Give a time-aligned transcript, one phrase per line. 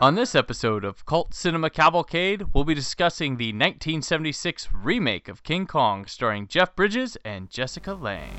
[0.00, 5.66] On this episode of Cult Cinema Cavalcade, we'll be discussing the 1976 remake of King
[5.66, 8.30] Kong starring Jeff Bridges and Jessica Lange.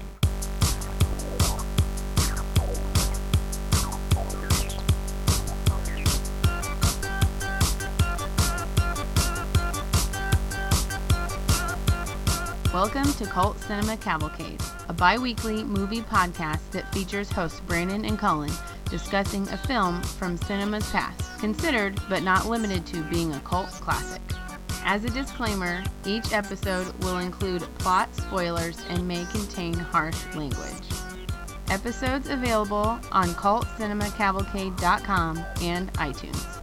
[12.74, 18.18] Welcome to Cult Cinema Cavalcade, a bi weekly movie podcast that features hosts Brandon and
[18.18, 18.52] Cullen
[18.90, 24.22] discussing a film from cinema's past, considered but not limited to being a cult classic.
[24.84, 30.88] As a disclaimer, each episode will include plot spoilers and may contain harsh language.
[31.70, 36.62] Episodes available on cultcinemacavalcade.com and iTunes.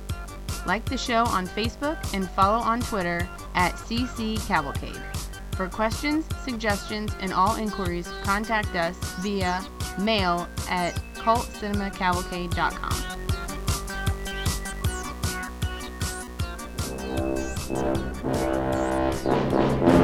[0.67, 5.01] Like the show on Facebook and follow on Twitter at CC Cavalcade.
[5.57, 9.65] For questions, suggestions, and all inquiries, contact us via
[9.99, 13.17] mail at cultcinemacavalcade.com.
[19.17, 19.96] Ladies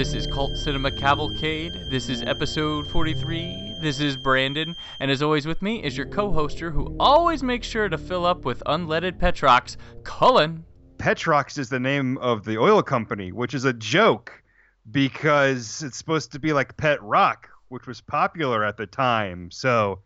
[0.00, 1.78] This is Cult Cinema Cavalcade.
[1.90, 3.74] This is episode 43.
[3.82, 4.74] This is Brandon.
[4.98, 8.24] And as always, with me is your co hoster who always makes sure to fill
[8.24, 10.64] up with unleaded Petrox, Cullen.
[10.96, 14.42] Petrox is the name of the oil company, which is a joke
[14.90, 19.50] because it's supposed to be like Pet Rock, which was popular at the time.
[19.50, 19.98] So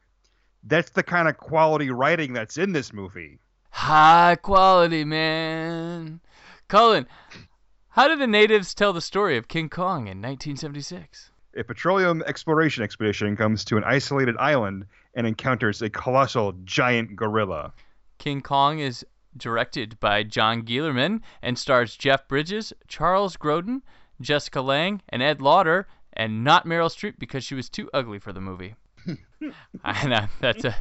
[0.65, 3.39] that's the kind of quality writing that's in this movie.
[3.71, 6.21] High quality, man.
[6.67, 7.07] Cullen,
[7.95, 11.31] how did the natives tell the story of King Kong in 1976?
[11.57, 17.73] A petroleum exploration expedition comes to an isolated island and encounters a colossal giant gorilla.
[18.19, 19.07] King Kong is
[19.37, 23.81] directed by John Guillermin and stars Jeff Bridges, Charles Grodin,
[24.21, 28.33] Jessica Lange, and Ed Lauter, and not Meryl Streep because she was too ugly for
[28.33, 28.75] the movie.
[29.85, 30.75] I know uh, that's a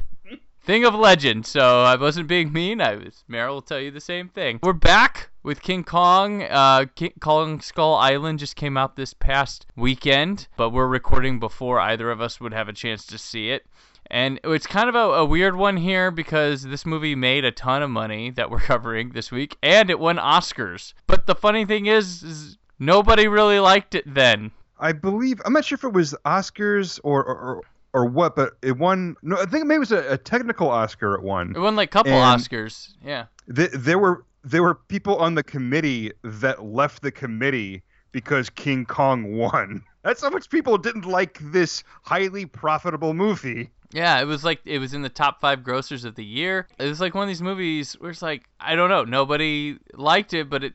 [0.63, 1.45] thing of legend.
[1.45, 2.81] So I wasn't being mean.
[2.81, 3.23] I was.
[3.29, 4.59] Meryl will tell you the same thing.
[4.63, 6.43] We're back with King Kong.
[6.43, 11.79] Uh, King Kong Skull Island just came out this past weekend, but we're recording before
[11.79, 13.65] either of us would have a chance to see it.
[14.07, 17.81] And it's kind of a, a weird one here because this movie made a ton
[17.81, 20.93] of money that we're covering this week, and it won Oscars.
[21.07, 24.51] But the funny thing is, is nobody really liked it then.
[24.79, 27.61] I believe I'm not sure if it was Oscars or or,
[27.93, 29.15] or, what, but it won.
[29.21, 31.53] No, I think maybe it was a, a technical Oscar it won.
[31.55, 32.89] It won like a couple And- Oscars.
[33.03, 33.25] Yeah.
[33.55, 37.81] Th there were there were people on the committee that left the committee
[38.11, 39.83] because King Kong won.
[40.03, 43.69] That's how much people didn't like this highly profitable movie.
[43.93, 46.67] Yeah, it was like it was in the top five grossers of the year.
[46.79, 50.33] It was like one of these movies where it's like I don't know, nobody liked
[50.33, 50.73] it, but it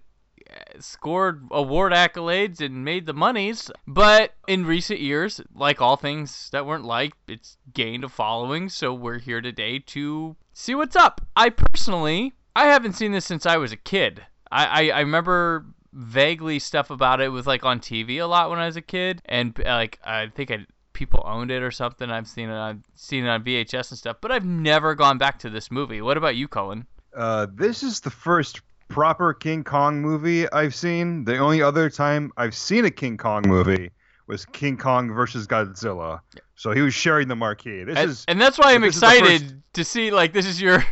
[0.48, 3.70] uh, scored award accolades and made the monies.
[3.86, 8.68] But in recent years, like all things that weren't liked, it's gained a following.
[8.68, 11.20] So we're here today to see what's up.
[11.34, 14.24] I personally, I haven't seen this since I was a kid.
[14.50, 18.58] I I, I remember vaguely stuff about it was like on TV a lot when
[18.58, 22.10] I was a kid, and uh, like I think I people owned it or something.
[22.10, 25.38] I've seen it on seen it on VHS and stuff, but I've never gone back
[25.40, 26.00] to this movie.
[26.02, 26.86] What about you, Cullen?
[27.16, 31.24] Uh, this is the first proper King Kong movie I've seen.
[31.24, 33.90] The only other time I've seen a King Kong movie
[34.26, 36.20] was King Kong versus Godzilla.
[36.54, 37.84] So he was sharing the marquee.
[37.84, 40.32] This And, is and that's why I'm this is the excited first- to see like
[40.32, 40.84] this is your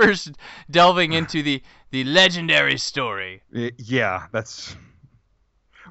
[0.00, 0.32] first
[0.70, 3.42] delving into the the legendary story.
[3.50, 4.76] Yeah, that's.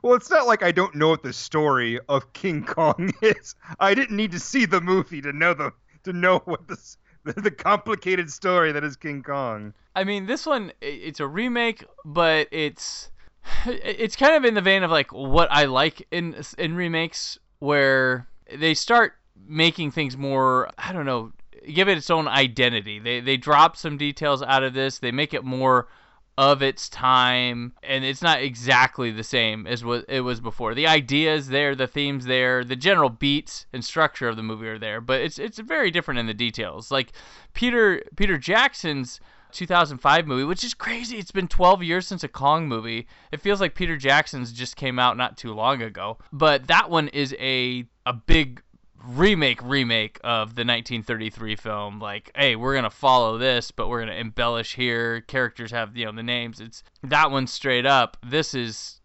[0.01, 3.55] Well, it's not like I don't know what the story of King Kong is.
[3.79, 5.73] I didn't need to see the movie to know the
[6.03, 9.73] to know what this the, the complicated story that is King Kong.
[9.95, 13.11] I mean, this one it's a remake, but it's
[13.65, 18.27] it's kind of in the vein of like what I like in in remakes where
[18.57, 19.13] they start
[19.47, 21.31] making things more I don't know,
[21.73, 22.99] give it its own identity.
[22.99, 24.99] They they drop some details out of this.
[24.99, 25.87] They make it more
[26.39, 30.73] of its time and it's not exactly the same as what it was before.
[30.73, 34.79] The ideas there, the themes there, the general beats and structure of the movie are
[34.79, 36.91] there, but it's it's very different in the details.
[36.91, 37.11] Like
[37.53, 39.19] Peter Peter Jackson's
[39.51, 41.17] 2005 movie, which is crazy.
[41.17, 43.07] It's been 12 years since a Kong movie.
[43.31, 46.19] It feels like Peter Jackson's just came out not too long ago.
[46.31, 48.61] But that one is a a big
[49.05, 54.11] remake remake of the 1933 film like hey we're gonna follow this but we're gonna
[54.11, 58.99] embellish here characters have you know the names it's that one straight up this is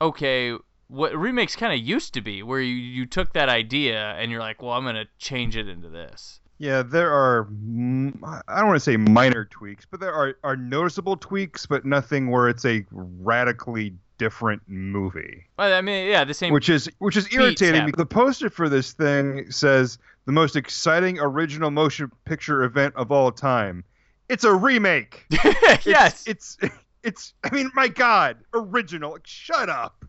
[0.00, 0.56] okay
[0.90, 4.40] what remakes kind of used to be, where you, you took that idea and you're
[4.40, 6.40] like, well, I'm gonna change it into this.
[6.58, 7.46] Yeah, there are.
[7.46, 12.30] I don't want to say minor tweaks, but there are, are noticeable tweaks, but nothing
[12.30, 15.44] where it's a radically different movie.
[15.58, 16.52] Well, I mean, yeah, the same.
[16.52, 17.86] Which is which is irritating.
[17.86, 23.10] because The poster for this thing says the most exciting original motion picture event of
[23.10, 23.82] all time.
[24.28, 25.24] It's a remake.
[25.32, 26.24] It's- yes.
[26.26, 26.58] It's
[27.02, 29.16] it's I mean, my God, original.
[29.24, 30.04] Shut up.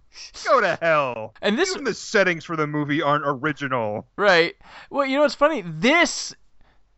[0.45, 1.33] Go to hell.
[1.41, 4.05] and this Even the settings for the movie aren't original.
[4.17, 4.55] Right.
[4.89, 5.63] Well, you know what's funny?
[5.65, 6.35] This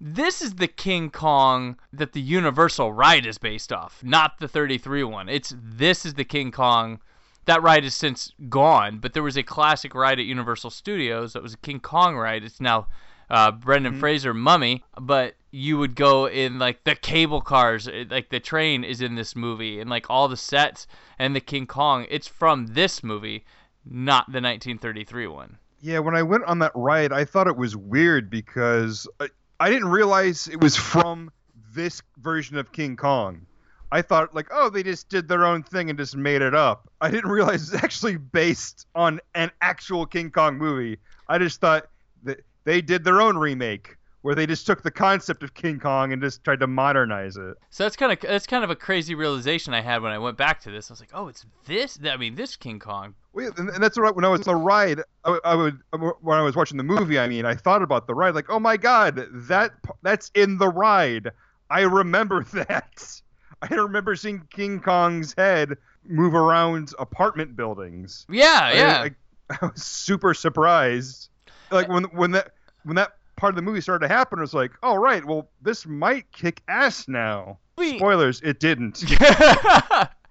[0.06, 5.06] this is the King Kong that the Universal ride is based off, not the 33
[5.06, 5.30] one.
[5.30, 7.00] It's this is the King Kong.
[7.46, 11.42] That ride is since gone, but there was a classic ride at Universal Studios that
[11.42, 12.44] was a King Kong ride.
[12.44, 12.88] It's now
[13.30, 14.02] uh, Brendan mm-hmm.
[14.02, 18.84] Fraser Mummy, but you would go in like the cable cars, eh, like the train
[18.84, 20.86] is in this movie, and like all the sets
[21.18, 22.08] and the King Kong.
[22.10, 23.46] It's from this movie,
[23.86, 25.58] not the 1933 one.
[25.80, 29.28] Yeah, when I went on that ride, I thought it was weird because uh,
[29.64, 31.32] I, didn't realize it was from
[31.74, 33.46] this version of King Kong.
[33.92, 36.90] I thought like, oh, they just did their own thing and just made it up.
[37.00, 40.98] I didn't realize it's actually based on an actual King Kong movie.
[41.30, 41.88] I just thought
[42.24, 46.12] that they did their own remake where they just took the concept of King Kong
[46.14, 47.56] and just tried to modernize it.
[47.70, 50.38] So that's kind of that's kind of a crazy realization I had when I went
[50.38, 50.90] back to this.
[50.90, 52.00] I was like, oh, it's this.
[52.04, 53.14] I mean, this King Kong.
[53.34, 54.16] Well, and, and that's right.
[54.16, 55.80] When I was on the ride, I, I would
[56.22, 57.20] when I was watching the movie.
[57.20, 59.72] I mean, I thought about the ride, like, oh my god, that
[60.02, 61.30] that's in the ride.
[61.70, 63.22] I remember that.
[63.62, 68.26] I remember seeing King Kong's head move around apartment buildings.
[68.30, 69.08] Yeah, I- yeah.
[69.50, 71.30] I, I was super surprised.
[71.72, 72.52] Like uh, when when that
[72.84, 75.50] when that part of the movie started to happen, I was like, oh right, well
[75.62, 77.60] this might kick ass now.
[77.78, 79.00] We- Spoilers, it didn't.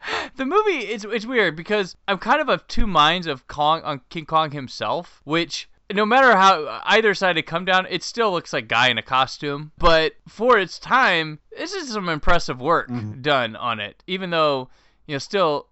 [0.36, 4.00] the movie it's it's weird because I'm kind of of two minds of Kong on
[4.08, 8.54] King Kong himself, which no matter how either side it come down, it still looks
[8.54, 9.72] like guy in a costume.
[9.76, 13.20] But for its time, this is some impressive work mm-hmm.
[13.20, 14.02] done on it.
[14.06, 14.70] Even though
[15.06, 15.66] you know still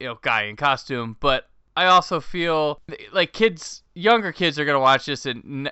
[0.00, 2.80] you know guy in costume, but I also feel
[3.12, 5.70] like kids, younger kids are gonna watch this and.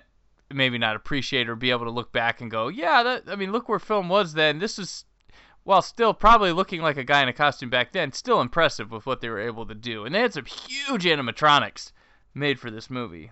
[0.52, 3.50] Maybe not appreciate or be able to look back and go, yeah, that I mean,
[3.52, 4.58] look where film was then.
[4.58, 5.05] This is
[5.64, 9.06] while still probably looking like a guy in a costume back then, still impressive with
[9.06, 10.05] what they were able to do.
[10.05, 11.91] And they had some huge animatronics
[12.35, 13.31] made for this movie,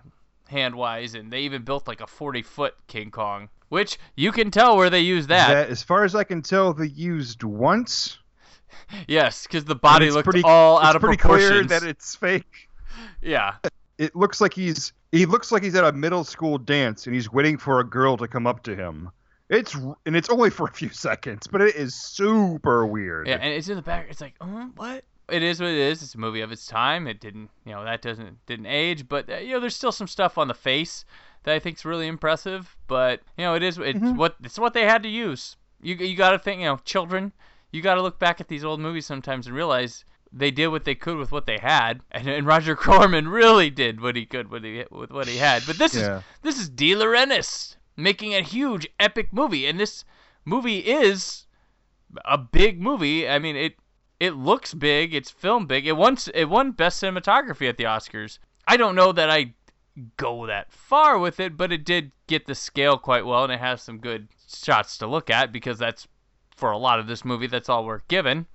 [0.49, 4.49] hand wise, and they even built like a 40 foot King Kong, which you can
[4.49, 5.53] tell where they used that.
[5.53, 8.17] That, as far as I can tell, they used once.
[9.07, 11.13] yes, because the body looked pretty, all out of proportion.
[11.13, 12.69] It's pretty clear that it's fake.
[13.21, 13.55] yeah.
[13.99, 17.31] It looks like he's he looks like he's at a middle school dance and he's
[17.31, 19.11] waiting for a girl to come up to him.
[19.47, 23.27] It's and it's only for a few seconds, but it is super weird.
[23.27, 24.07] Yeah, and it's in the back.
[24.09, 25.03] It's like, uh, what?
[25.29, 26.01] It is what it is.
[26.01, 27.07] It's a movie of its time.
[27.07, 30.07] It didn't, you know, that doesn't didn't age, but uh, you know, there's still some
[30.07, 31.05] stuff on the face
[31.43, 32.75] that I think is really impressive.
[32.87, 35.57] But you know, it is it's what it's what they had to use.
[35.79, 37.31] You you got to think, you know, children.
[37.71, 40.83] You got to look back at these old movies sometimes and realize they did what
[40.83, 44.49] they could with what they had, and, and Roger Corman really did what he could
[44.49, 45.63] with, he, with what he had.
[45.67, 46.17] But this Yeah.
[46.17, 50.03] is this is De Laurentiis making a huge epic movie, and this
[50.45, 51.45] movie is
[52.25, 53.27] a big movie.
[53.29, 53.75] I mean, it
[54.19, 55.13] it looks big.
[55.13, 55.85] It's filmed big.
[55.85, 58.39] It won it won best cinematography at the Oscars.
[58.67, 59.53] I don't know that I
[60.17, 63.59] go that far with it, but it did get the scale quite well, and it
[63.59, 66.07] has some good shots to look at because that's
[66.55, 67.47] for a lot of this movie.
[67.47, 68.47] That's all we're given.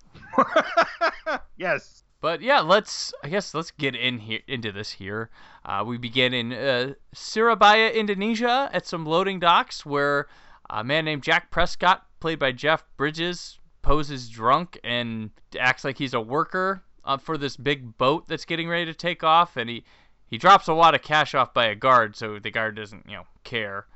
[1.56, 2.04] yes.
[2.20, 5.30] But yeah, let's I guess let's get in here into this here.
[5.64, 10.26] Uh, we begin in uh, Surabaya, Indonesia, at some loading docks where
[10.68, 16.14] a man named Jack Prescott, played by Jeff Bridges, poses drunk and acts like he's
[16.14, 19.84] a worker uh, for this big boat that's getting ready to take off, and he
[20.26, 23.16] he drops a lot of cash off by a guard, so the guard doesn't you
[23.16, 23.86] know care.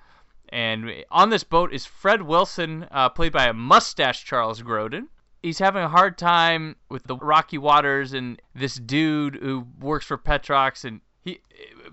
[0.49, 5.09] And on this boat is Fred Wilson, uh, played by a mustache Charles Grodin
[5.43, 10.17] he's having a hard time with the rocky waters and this dude who works for
[10.19, 11.41] Petrox and he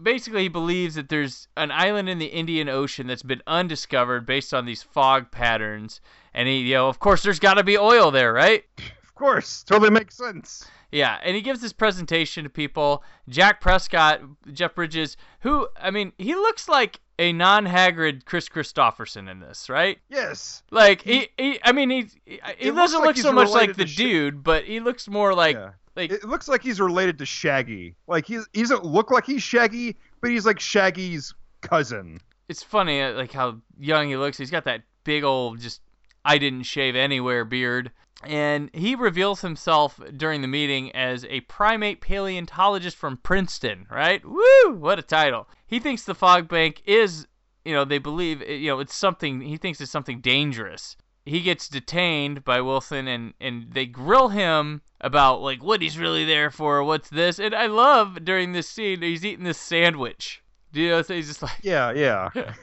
[0.01, 4.53] basically he believes that there's an island in the Indian Ocean that's been undiscovered based
[4.53, 6.01] on these fog patterns
[6.33, 8.63] and he you know of course there's got to be oil there right
[9.03, 9.63] Of course.
[9.63, 10.65] Totally makes sense.
[10.91, 14.21] yeah and he gives this presentation to people Jack Prescott
[14.53, 19.99] Jeff Bridges who I mean he looks like a non-Hagrid Kris Kristofferson in this right
[20.09, 20.63] Yes.
[20.71, 23.85] like he, he I mean he he, he doesn't like look so much like the
[23.85, 25.71] Sh- dude, but he looks more like Yeah.
[25.95, 27.95] like It looks like he's related to Shaggy.
[28.07, 32.19] Like he's he doesn't look like he's Shaggy, but he's like Shaggy's cousin.
[32.47, 34.37] it's funny uh, like how young he looks.
[34.37, 35.81] He's got that big old just
[36.25, 37.91] I didn't shave anywhere beard.
[38.23, 44.21] And he reveals himself during the meeting as a primate paleontologist from Princeton, right?
[44.25, 44.73] Woo!
[44.73, 45.47] What a title.
[45.67, 47.27] He thinks the fog bank is,
[47.63, 50.97] you know, they believe, you know, it's something, he thinks it's something dangerous.
[51.25, 56.25] He gets detained by Wilson and, and they grill him about, like, what he's really
[56.25, 57.39] there for, what's this.
[57.39, 60.41] And I love during this scene, he's eating this sandwich.
[60.73, 62.29] Do you know, so he's just like, Yeah, yeah.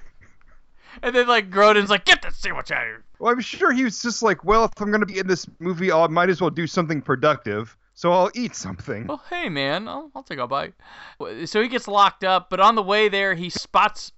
[1.03, 3.05] and then, like, Grodin's like, get that sandwich out of here.
[3.19, 5.47] Well, I'm sure he was just like, well, if I'm going to be in this
[5.59, 7.77] movie, I might as well do something productive.
[7.95, 9.07] So I'll eat something.
[9.07, 10.75] Well, hey, man, I'll, I'll take a bite.
[11.47, 14.13] So he gets locked up, but on the way there, he spots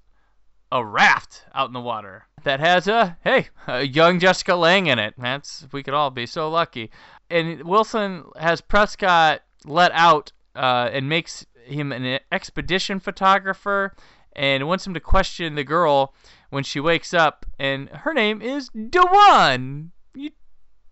[0.72, 4.98] a raft out in the water that has a hey, a young Jessica Lange in
[4.98, 5.14] it.
[5.16, 6.90] That's we could all be so lucky.
[7.30, 13.94] And Wilson has Prescott let out uh, and makes him an expedition photographer,
[14.38, 16.14] and wants him to question the girl
[16.50, 19.88] when she wakes up, and her name is Dwan.
[20.14, 20.30] You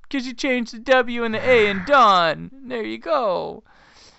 [0.02, 2.50] because you changed the W and the A in Dawn.
[2.66, 3.62] There you go.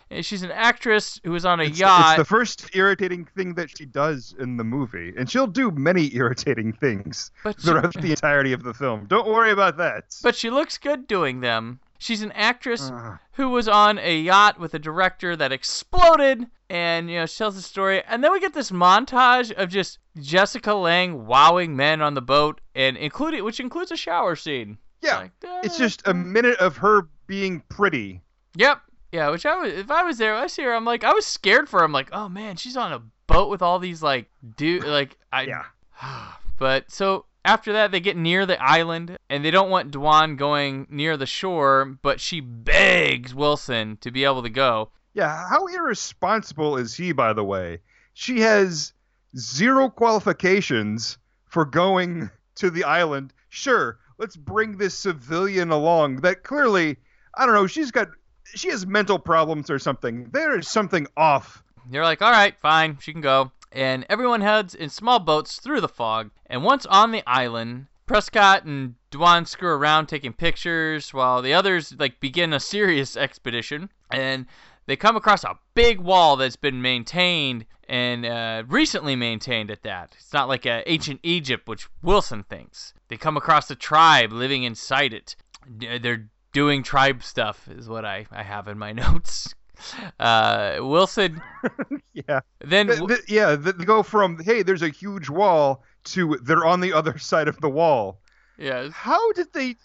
[0.09, 2.11] And she's an actress who was on a It's, yacht.
[2.17, 6.15] it's the first irritating thing that she does in the movie, and she'll do many
[6.15, 9.05] irritating things but, she, throughout the entirety of the film.
[9.07, 10.15] Don't worry about that.
[10.23, 11.81] but she looks good doing them.
[11.97, 17.09] She's an actress Uh, who was on a yacht with a director that exploded, and
[17.09, 18.03] you know she tells the story.
[18.03, 22.61] And then we get this montage of just Jessica Lange wowing men on the boat,
[22.75, 24.77] and including which includes a shower scene.
[25.01, 25.31] yeah, Like,
[25.63, 28.21] it's just a minute of her being pretty.
[28.55, 28.81] Yep.
[29.11, 31.25] Yeah, which I was if I was there, I see her, I'm like I was
[31.25, 31.85] scared for her.
[31.85, 35.43] I'm like, oh man, she's on a boat with all these like dude like I
[35.43, 35.63] Yeah.
[36.59, 40.85] but so after that they get near the island and they don't want Dwan going
[40.89, 44.91] near the shore, but she begs Wilson to be able to go.
[45.13, 47.79] Yeah, how irresponsible is he, by the way?
[48.13, 48.91] She has
[49.37, 53.33] zero qualifications for going to the island.
[53.47, 56.97] Sure, let's bring this civilian along that clearly,
[57.33, 58.09] I don't know, she's got,
[58.55, 60.29] she has mental problems or something.
[60.33, 61.63] There is something off.
[61.89, 63.53] They're like, all right, fine, she can go.
[63.77, 66.31] And everyone heads in small boats through the fog.
[66.47, 71.93] And once on the island, Prescott and Dwan screw around taking pictures while the others
[71.99, 73.91] like begin a serious expedition.
[74.09, 74.47] And
[74.87, 80.15] they come across a big wall that's been maintained and uh, recently maintained at that.
[80.17, 82.95] It's not like ancient Egypt, which Wilson thinks.
[83.09, 85.35] They come across a tribe living inside it.
[85.67, 89.53] They're doing tribe stuff, is what I, I have in my notes.
[90.19, 91.41] Uh, Wilson
[92.13, 92.39] yeah.
[92.65, 96.65] then Th- th- yeah, th- they go from, hey, there's a huge wall to they're
[96.65, 98.19] on the other side of the wall.
[98.57, 99.75] yeah, How did they,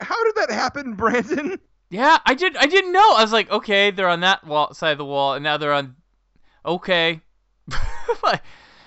[0.00, 1.58] how did that happen, Brandon?
[1.90, 2.18] yeah.
[2.26, 2.56] I did.
[2.56, 3.14] I didn't know.
[3.16, 5.72] I was like, okay, they're on that wall side of the wall, and now they're
[5.72, 5.96] on.
[6.64, 7.20] Okay.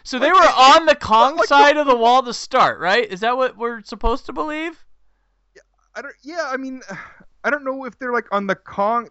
[0.03, 3.08] So they Like, were on the Kong like- side of the wall to start, right?
[3.12, 4.84] Is that what we're supposed to believe?
[5.96, 6.15] I don't.
[6.24, 6.82] Yeah, I mean,
[7.44, 9.10] I don't know if they're like on the Kong.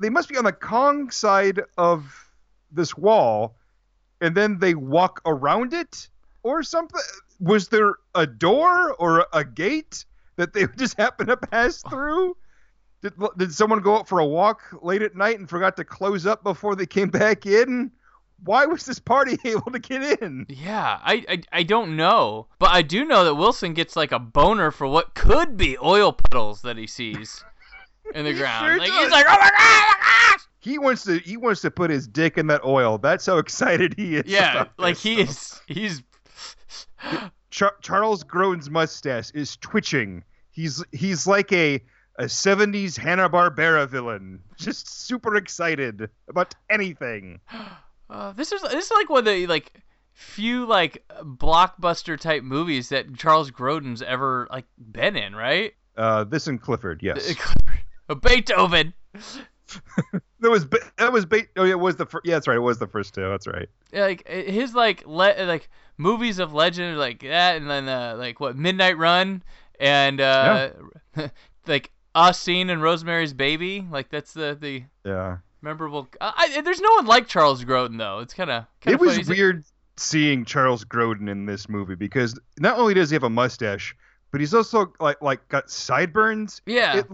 [0.00, 2.30] They must be on the Kong side of
[2.70, 3.56] this wall,
[4.20, 6.08] and then they walk around it
[6.42, 7.00] or something.
[7.40, 10.04] Was there a door or a gate
[10.36, 12.36] that they just happen to pass through?
[13.00, 16.26] Did, did someone go out for a walk late at night and forgot to close
[16.26, 17.92] up before they came back in?
[18.44, 20.46] Why was this party able to get in?
[20.48, 24.18] Yeah, I, I I don't know, but I do know that Wilson gets like a
[24.18, 27.44] boner for what could be oil puddles that he sees
[28.14, 28.66] in the He ground.
[28.66, 29.02] sure like does.
[29.04, 30.40] he's like, oh my god, oh my gosh!
[30.60, 31.18] He wants to.
[31.18, 32.98] He wants to put his dick in that oil.
[32.98, 34.24] That's how excited he is.
[34.26, 35.62] Yeah, like this he stuff.
[35.68, 35.76] is.
[35.76, 36.02] He's.
[37.50, 40.24] Char- Charles Grodin's mustache is twitching.
[40.50, 41.82] He's he's like a
[42.16, 47.40] a 70s Hanna Barbera villain, just super excited about anything.
[48.10, 49.70] Uh, this is this is like one of the like
[50.14, 55.74] few like blockbuster type movies that Charles Grodin's ever like been in, right?
[55.94, 57.34] Uh, this and Clifford, yes.
[58.14, 58.94] Beethoven.
[60.40, 62.60] That was that was ba- oh yeah, it was the fir- yeah that's right, it
[62.60, 63.28] was the first two.
[63.28, 63.68] That's right.
[63.92, 68.56] Like his like le- like movies of legend like that, and then uh, like what
[68.56, 69.42] Midnight Run
[69.80, 70.70] and uh,
[71.66, 73.86] like Us Scene and Rosemary's Baby.
[73.90, 75.38] Like that's the the Yeah.
[75.60, 76.08] memorable.
[76.20, 78.20] I, I, there's no one like Charles Grodin though.
[78.20, 79.28] It's kind of It was funny.
[79.38, 79.64] weird
[79.98, 83.94] seeing Charles Grodin in this movie because not only does he have a mustache,
[84.30, 86.98] but he's also like like got sideburns Yeah.
[86.98, 87.06] it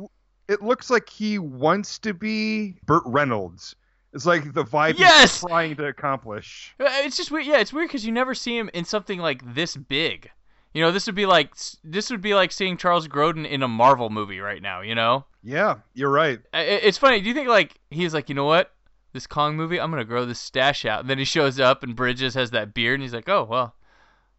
[0.49, 3.75] it looks like he wants to be Burt Reynolds.
[4.13, 5.41] It's like the vibe Yes!
[5.41, 6.75] he's trying to accomplish.
[6.79, 7.47] Uh, It's just weird.
[7.47, 10.31] Yeah, it's weird because you never see him in something like this big.
[10.73, 13.69] You know, this would be like this would be like seeing Charles Grodin in a
[13.69, 14.81] Marvel movie right now.
[14.83, 16.41] You know, Yeah, you're right.
[16.53, 17.21] It's funny.
[17.21, 18.73] Do you think like he's like, you know what,
[19.13, 21.95] this Kong movie, I'm gonna grow this stash out, and then he shows up and
[21.97, 23.75] Bridges has that beard, and he's like, oh well,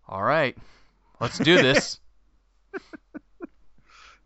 [0.07, 0.57] all right,
[1.19, 2.00] let's do this.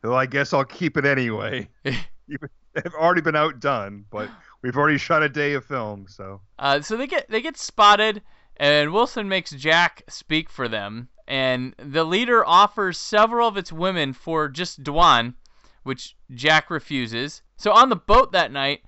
[0.04, 1.68] Well, I guess I'll keep it anyway.
[1.84, 4.30] They've already been outdone, but
[4.62, 6.42] we've already shot a day of film, so.
[6.58, 8.22] Uh, so they get they get spotted,
[8.58, 14.14] and Wilson makes Jack speak for them, and the leader offers several of its women
[14.14, 15.34] for just Dwan,
[15.84, 17.42] which Jack refuses.
[17.58, 18.84] So on the boat that night,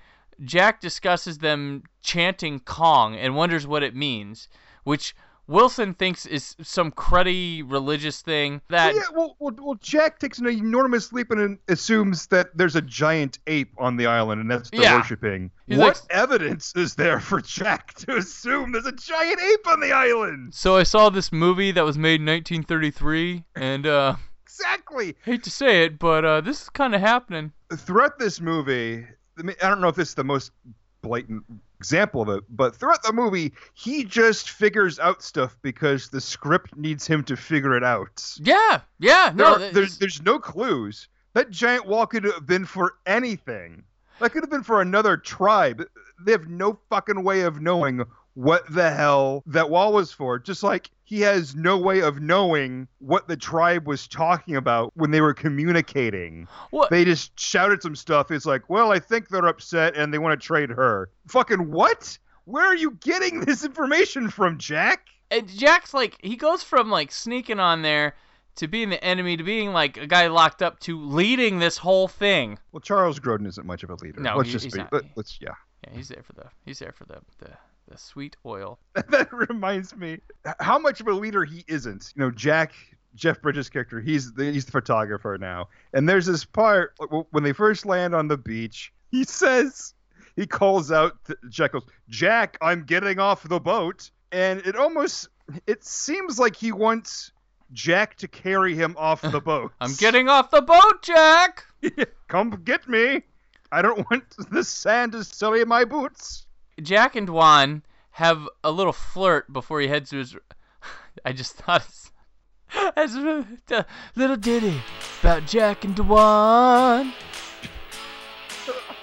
[0.46, 4.48] Jack discusses them chanting Kong and wonders what it means,
[4.84, 5.16] which
[5.52, 10.48] Wilson thinks is some cruddy religious thing that yeah, well, well, well, Jack takes an
[10.48, 14.82] enormous leap and assumes that there's a giant ape on the island, and that's they're
[14.82, 14.96] Yeah.
[14.98, 15.52] worshiping.
[15.68, 19.80] He's what like- evidence is there for Jack to assume there's a giant ape on
[19.82, 20.54] the island?
[20.54, 25.16] So I saw this movie that was made in 1933, and uh, Exactly.
[25.26, 27.52] hate to say it, but uh, this is kind of happening.
[27.76, 29.06] Throughout this movie,
[29.38, 30.52] I don't know if this is the most
[31.02, 31.44] blatant
[31.82, 36.78] example of it, but throughout the movie, he just figures out stuff because the script
[36.78, 38.24] needs him to figure it out.
[38.40, 41.08] Yeah, yeah, There no, are- there's there's no clues.
[41.34, 43.84] That giant wall could have been for anything.
[44.20, 45.84] That could have been for another tribe.
[46.24, 50.40] They have no fucking way of knowing what the hell that wall was for.
[50.40, 55.12] Just like he has no way of knowing what the tribe was talking about when
[55.12, 56.48] they were communicating.
[56.70, 56.90] What?
[56.90, 58.32] They just shouted some stuff.
[58.32, 61.10] It's like, well, I think they're upset and they want to trade her.
[61.28, 62.18] Fucking what?
[62.46, 65.08] Where are you getting this information from, Jack?
[65.30, 68.16] and Jack's like he goes from like sneaking on there
[68.58, 72.10] to being the enemy to being like a guy locked up to leading this whole
[72.10, 72.60] thing.
[72.74, 74.20] Well, Charles Grodin isn't much of a leader.
[74.20, 74.80] No, let's he- just he's be.
[74.80, 74.92] not.
[74.92, 75.52] Let, let's yeah.
[75.88, 77.52] Yeah, he's there for the he's there for the the,
[77.92, 78.80] the sweet oil.
[79.10, 80.20] that reminds me
[80.60, 82.14] how much of a leader he isn't.
[82.16, 82.74] You know, Jack
[83.16, 86.96] Jeff Bridges' character, he's the, he's the photographer now, and there's this part
[87.32, 88.94] when they first land on the beach.
[89.12, 89.94] He says
[90.36, 95.28] he calls out to Jack goes, Jack, I'm getting off the boat, and it almost
[95.68, 97.32] it seems like he wants
[97.74, 99.74] Jack to carry him off the boat.
[99.82, 101.66] I'm getting off the boat, Jack.
[102.28, 103.24] come get me.
[103.74, 106.46] I don't want the sand to sully my boots.
[106.84, 110.36] Jack and Dwan have a little flirt before he heads to his.
[111.26, 112.12] I just thought it's,
[112.98, 114.82] it's a little ditty
[115.22, 117.14] about Jack and Dwan.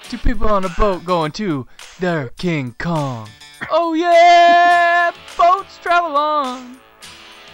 [0.04, 1.66] Two people on a boat going to
[2.00, 3.28] their King Kong.
[3.70, 6.78] Oh yeah, boats travel on.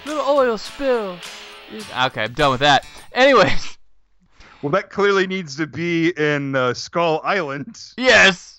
[0.06, 1.18] Little oil spill.
[1.72, 2.87] Okay, I'm done with that.
[3.12, 3.76] Anyways,
[4.62, 7.76] Well, that clearly needs to be in uh, Skull Island.
[7.96, 8.53] yes.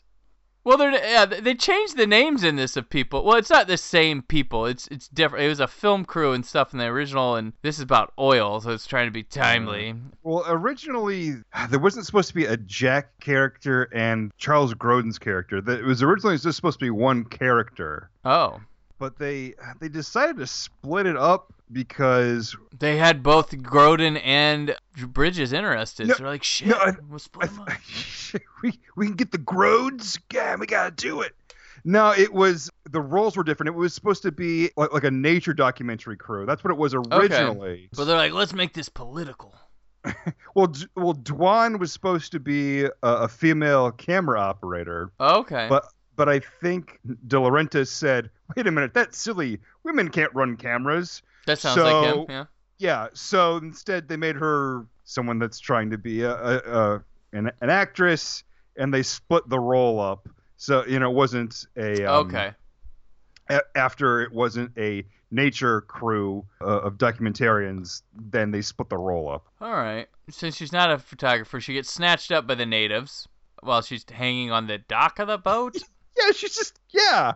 [0.65, 3.23] Well, they're yeah, they changed the names in this of people.
[3.23, 4.65] Well, it's not the same people.
[4.65, 5.45] It's it's different.
[5.45, 8.59] It was a film crew and stuff in the original, and this is about oil,
[8.59, 9.93] so it's trying to be timely.
[10.23, 11.35] Well, originally
[11.69, 15.61] there wasn't supposed to be a Jack character and Charles Grodin's character.
[15.61, 18.59] That- It was originally just supposed to be one character, Oh,
[18.99, 24.75] but they they decided to split it up because they had both Grodin and
[25.07, 26.07] Bridges interested.
[26.07, 27.67] No, so they're like, shit, no, I- we'll I split 'em up.
[28.31, 30.19] th- we we can get the Grodes.
[30.33, 31.33] Yeah, we gotta do it.
[31.87, 33.67] No, it was the roles were different.
[33.69, 36.45] It was supposed to be like, like a nature documentary crew.
[36.47, 37.69] That's what it was originally.
[37.69, 37.89] Okay.
[37.95, 39.53] But they're like, let's make this political.
[40.55, 45.67] Well, D- well, Dwan was supposed to be a, a female camera operator, Okay.
[45.69, 49.59] but but I think De Laurentiis said, "Wait a minute, that's silly.
[49.83, 52.13] Women can't run cameras." that sounds like him.
[52.15, 52.45] so- Yeah.
[52.77, 57.49] Yeah, so instead they made her someone that's trying to be a, a, a an,
[57.61, 58.43] an actress,
[58.75, 60.27] and they split the role up.
[60.57, 62.51] So you know, it wasn't a um, okay.
[63.49, 69.29] a- after it wasn't a nature crew uh, of documentarians, then they split the role
[69.29, 69.45] up.
[69.61, 70.07] All right.
[70.29, 73.27] Since she's not a photographer, she gets snatched up by the natives
[73.61, 75.77] while she's hanging on the dock of the boat.
[76.17, 77.33] Yeah, she's just yeah.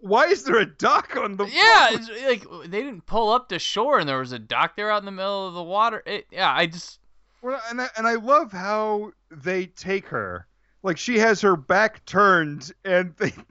[0.00, 1.46] Why is there a dock on the?
[1.46, 2.00] yeah, boat?
[2.00, 5.00] it's like they didn't pull up to shore and there was a dock there out
[5.00, 6.02] in the middle of the water.
[6.04, 6.98] It, yeah, I just
[7.40, 10.46] Well, and I, and I love how they take her.
[10.82, 13.32] Like she has her back turned, and they.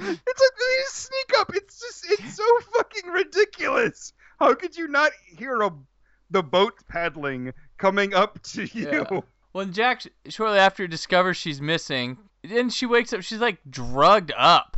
[0.00, 1.50] It's like they just sneak up.
[1.54, 4.12] It's just it's so fucking ridiculous.
[4.38, 5.72] How could you not hear a
[6.30, 9.06] the boat paddling coming up to you?
[9.10, 9.20] Yeah.
[9.52, 13.22] when Jack shortly after discovers she's missing, then she wakes up.
[13.22, 14.76] She's like drugged up.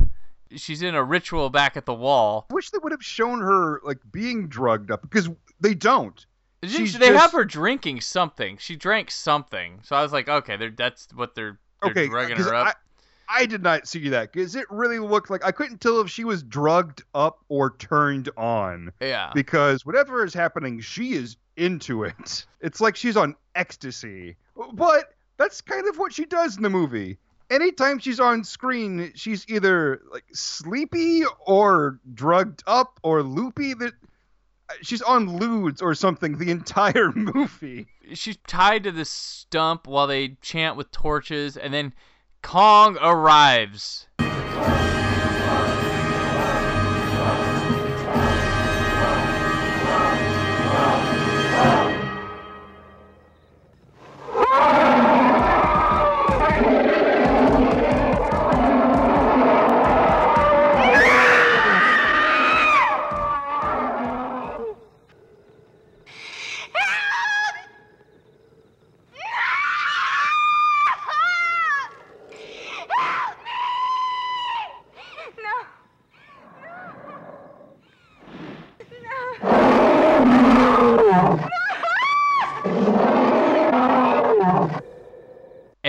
[0.55, 2.45] She's in a ritual back at the wall.
[2.51, 6.25] I wish they would have shown her like being drugged up because they don't.
[6.63, 8.57] She's they have her drinking something.
[8.57, 9.79] She drank something.
[9.83, 12.75] So I was like, okay, they're, that's what they're, they're Okay, drugging her up.
[13.29, 16.09] I, I did not see that because it really looked like I couldn't tell if
[16.09, 18.91] she was drugged up or turned on.
[18.99, 19.31] yeah.
[19.33, 22.45] because whatever is happening, she is into it.
[22.59, 24.35] It's like she's on ecstasy.
[24.73, 27.17] But that's kind of what she does in the movie.
[27.51, 33.73] Anytime she's on screen, she's either like sleepy or drugged up or loopy.
[33.73, 33.91] That
[34.81, 37.87] she's on lewds or something the entire movie.
[38.13, 41.93] She's tied to the stump while they chant with torches, and then
[42.41, 44.07] Kong arrives.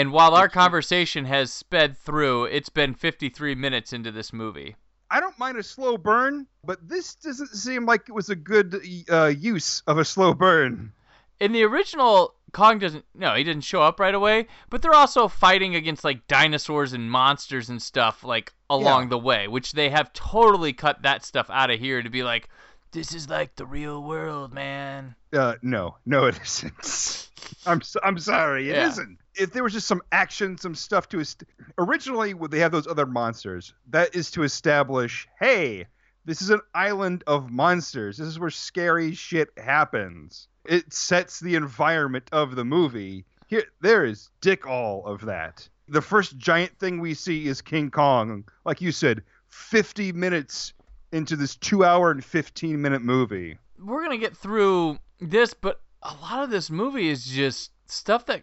[0.03, 4.75] And while our conversation has sped through, it's been 53 minutes into this movie.
[5.13, 8.83] I don't mind a slow burn, but this doesn't seem like it was a good
[9.09, 10.91] uh, use of a slow burn.
[11.39, 13.05] In the original, Kong doesn't.
[13.15, 14.49] No, he didn't show up right away.
[14.71, 19.09] But they're also fighting against like dinosaurs and monsters and stuff like along Yeah.
[19.11, 22.49] the way, which they have totally cut that stuff out of here to be like,
[22.91, 25.15] this is like the real world, man.
[25.33, 27.29] Uh, no, no, it isn't.
[27.67, 28.89] I'm so, I'm sorry, it Yeah.
[28.89, 28.99] not
[29.35, 31.45] If there was just some action, some stuff to est-
[31.79, 35.87] originally, when they have those other monsters, that is to establish, hey,
[36.25, 38.19] this is an island of monsters.
[38.19, 40.49] This is where scary shit happens.
[40.65, 43.25] It sets the environment of the movie.
[43.49, 45.69] Here, there is dick all of that.
[45.89, 50.73] The first giant thing we see is King Kong, like you said, 50 minutes
[51.11, 53.59] into this two hour and 15 minute movie.
[53.79, 58.43] We're gonna get through this, but a lot of this movie is just stuff that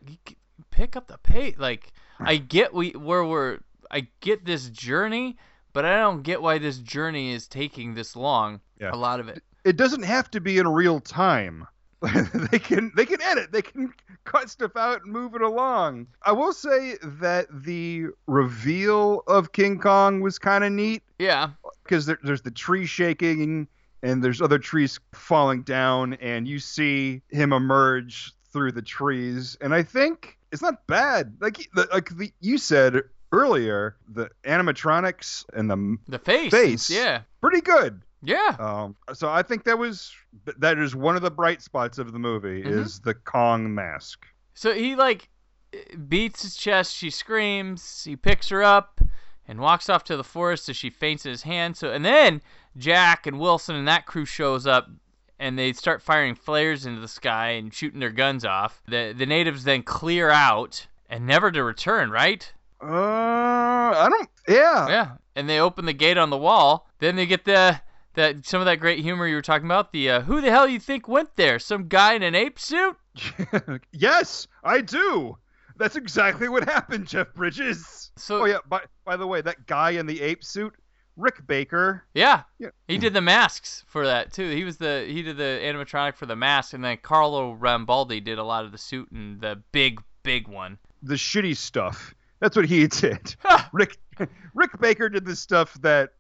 [0.79, 1.55] pick up the pace.
[1.57, 2.27] Like hmm.
[2.27, 3.59] I get we where we're.
[3.91, 5.37] I get this journey,
[5.73, 8.61] but I don't get why this journey is taking this long.
[8.79, 8.91] Yeah.
[8.93, 9.43] A lot of it.
[9.65, 11.67] it doesn't have to be in real time.
[12.51, 13.91] they can they can edit, they can
[14.23, 16.07] cut stuff out and move it along.
[16.23, 21.49] I will say that the reveal of King Kong was kind of neat Yeah.
[21.83, 23.67] because there, there's the tree shaking
[24.01, 29.73] and there's other trees falling down and you see him emerge through the trees and
[29.73, 31.38] I think it's not bad.
[31.39, 36.51] Like the, like the, you said earlier, the animatronics and the The face.
[36.51, 36.89] Face.
[36.89, 37.21] Yeah.
[37.41, 38.01] pretty good.
[38.21, 38.55] Yeah.
[38.59, 40.12] Um, so I think that was
[40.57, 42.67] that is one of the bright spots of the movie Mhm.
[42.79, 44.25] is the Kong mask.
[44.55, 45.29] So he like
[46.07, 46.95] beats his chest.
[46.95, 48.03] She screams.
[48.03, 48.99] He picks her up
[49.47, 51.77] and walks off to the forest as she faints in his hand.
[51.77, 52.41] So and then
[52.75, 54.89] Jack and Wilson and that crew shows up
[55.39, 58.82] and they start firing flares into the sky and shooting their guns off.
[58.88, 62.12] The the natives then clear out and never to return.
[62.12, 62.52] Right?
[62.82, 64.30] Uh, I don't.
[64.47, 64.88] Yeah.
[64.88, 65.12] Yeah.
[65.36, 66.88] And they open the gate on the wall.
[66.99, 67.82] Then they get the.
[68.15, 69.93] That some of that great humor you were talking about.
[69.93, 71.60] The uh, who the hell you think went there?
[71.60, 72.97] Some guy in an ape suit?
[73.91, 75.38] yes, I do.
[75.78, 78.12] That's exactly what happened, Jeff Bridges.
[78.17, 78.58] So Oh yeah.
[78.67, 80.73] By by the way, that guy in the ape suit,
[81.19, 82.03] Rick Baker.
[82.13, 82.43] Yeah.
[82.58, 82.69] Yeah.
[82.88, 84.49] He did the masks for that too.
[84.49, 88.38] He was the he did the animatronic for the mask, and then Carlo Rambaldi did
[88.39, 90.77] a lot of the suit and the big big one.
[91.03, 92.13] the shitty stuff.
[92.39, 93.36] That's what he did.
[93.73, 93.97] Rick
[94.53, 96.12] Rick Baker did the stuff that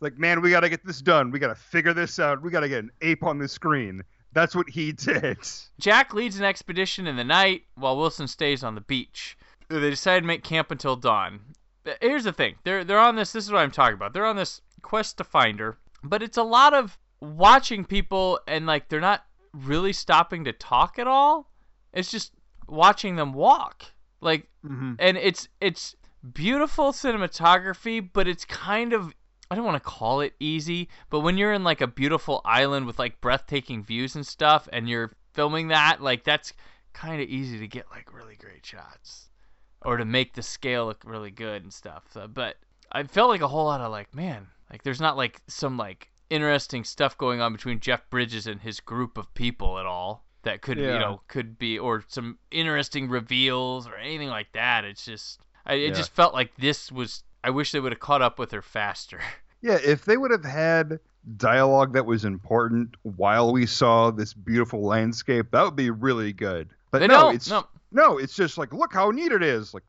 [0.00, 1.30] like, man, we gotta get this done.
[1.30, 2.42] We gotta figure this out.
[2.42, 4.02] We gotta get an ape on the screen.
[4.32, 5.38] That's what he did.
[5.78, 9.36] Jack leads an expedition in the night while Wilson stays on the beach.
[9.68, 11.40] They decide to make camp until dawn.
[12.00, 13.32] Here's the thing: they're they're on this.
[13.32, 14.12] This is what I'm talking about.
[14.12, 18.66] They're on this quest to find her, but it's a lot of watching people and
[18.66, 21.50] like they're not really stopping to talk at all.
[21.92, 22.32] It's just
[22.68, 23.84] watching them walk.
[24.20, 24.94] Like Mm-hmm.
[24.98, 25.94] and it's it's
[26.32, 29.12] beautiful cinematography, but it's kind of
[29.50, 32.86] I don't want to call it easy, but when you're in like a beautiful island
[32.86, 36.54] with like breathtaking views and stuff, and you're filming that, like that's
[36.94, 39.28] kind of easy to get like really great shots,
[39.84, 42.04] or to make the scale look really good and stuff.
[42.10, 42.56] So, but
[42.92, 46.10] I felt like a whole lot of like, man, like there's not like some like
[46.30, 50.60] interesting stuff going on between Jeff Bridges and his group of people at all that
[50.62, 54.84] could you know could be or some interesting reveals or anything like that.
[54.84, 55.94] It's just I, it Yeah.
[55.94, 57.22] just felt like this was.
[57.42, 59.20] I wish they would have caught up with her faster.
[59.60, 61.00] Yeah, if they would have had
[61.38, 66.68] dialogue that was important while we saw this beautiful landscape, that would be really good.
[66.94, 67.34] But They no, don't.
[67.34, 67.66] it's no.
[67.90, 69.74] no, it's just like, look how neat it is.
[69.74, 69.82] Like,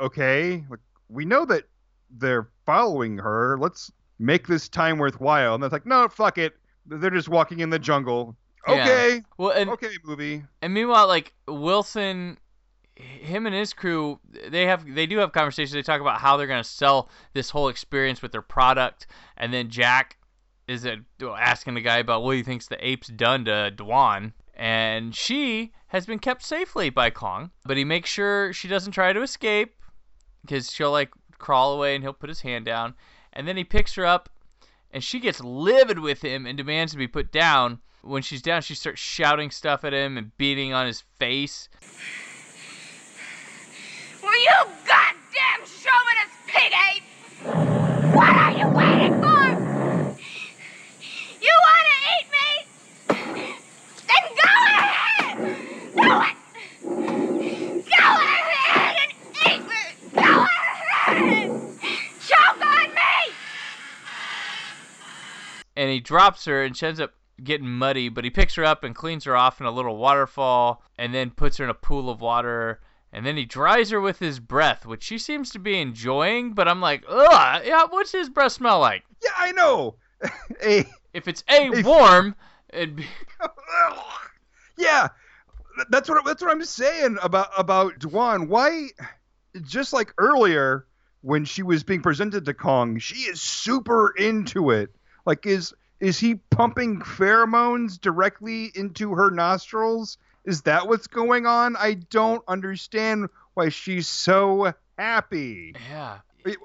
[0.00, 1.64] okay, like we know that
[2.10, 3.58] they're following her.
[3.58, 3.90] Let's
[4.20, 5.56] make this time worthwhile.
[5.56, 6.54] And it's like, no, fuck it.
[6.86, 8.36] They're just walking in the jungle.
[8.68, 8.74] Yeah.
[8.82, 10.44] Okay, Well, and okay, movie.
[10.62, 12.38] And meanwhile, like Wilson,
[12.94, 15.72] him and his crew, they have they do have conversations.
[15.72, 19.70] They talk about how they're gonna sell this whole experience with their product, and then
[19.70, 20.18] Jack
[20.68, 20.86] is
[21.20, 24.32] asking the guy about what he thinks the ape's done to Dwan.
[24.56, 29.12] And she has been kept safely by Kong, but he makes sure she doesn't try
[29.12, 29.74] to escape
[30.40, 32.94] because she'll like crawl away and he'll put his hand down.
[33.32, 34.30] And then he picks her up
[34.90, 37.80] and she gets livid with him and demands to be put down.
[38.02, 41.68] When she's down, she starts shouting stuff at him and beating on his face.
[44.22, 47.02] Will you goddamn chauvinist pig ape?
[48.14, 49.44] What are you waiting for?
[51.42, 52.48] You want to eat me?
[54.06, 55.36] Then go ahead!
[55.94, 56.36] Do it!
[57.84, 59.12] Go ahead and
[59.46, 59.82] eat me!
[60.14, 61.48] Go ahead!
[62.26, 63.18] Choke on me!
[65.76, 67.12] And he drops her and she ends up
[67.44, 70.82] getting muddy but he picks her up and cleans her off in a little waterfall
[70.98, 72.80] and then puts her in a pool of water
[73.12, 76.66] and then he dries her with his breath which she seems to be enjoying but
[76.66, 79.96] i'm like ugh yeah what's his breath smell like Yeah, I know.
[80.64, 82.34] a if it's a warm
[82.72, 83.06] it'd be
[84.78, 85.08] yeah,
[85.90, 88.48] that's what that's what I'm saying about about Dwan.
[88.48, 88.88] Why,
[89.62, 90.86] just like earlier
[91.22, 94.94] when she was being presented to Kong, she is super into it.
[95.26, 100.18] Like, is is he pumping pheromones directly into her nostrils?
[100.44, 101.74] Is that what's going on?
[101.76, 105.74] I don't understand why she's so happy.
[105.88, 106.18] yeah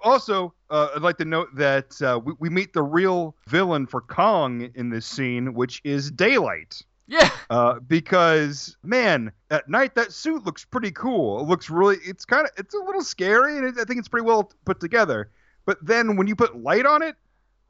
[0.04, 4.02] Also, uh, I'd like to note that uh, we, we meet the real villain for
[4.02, 6.82] Kong in this scene, which is Daylight.
[7.08, 11.39] yeah Uh, because man, at night that suit looks pretty cool.
[11.39, 14.08] It looks really, it's kind of, it's a little scary, and it, I think it's
[14.08, 15.32] pretty well put together.
[15.65, 17.15] But then when you put light on it,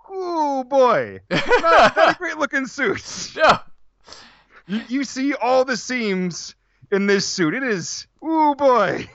[0.10, 3.32] oh boy, not, not a great looking suit.
[3.36, 3.60] no
[4.68, 6.56] You, you see all the seams
[6.92, 7.54] in this suit.
[7.54, 9.10] It is, oh boy,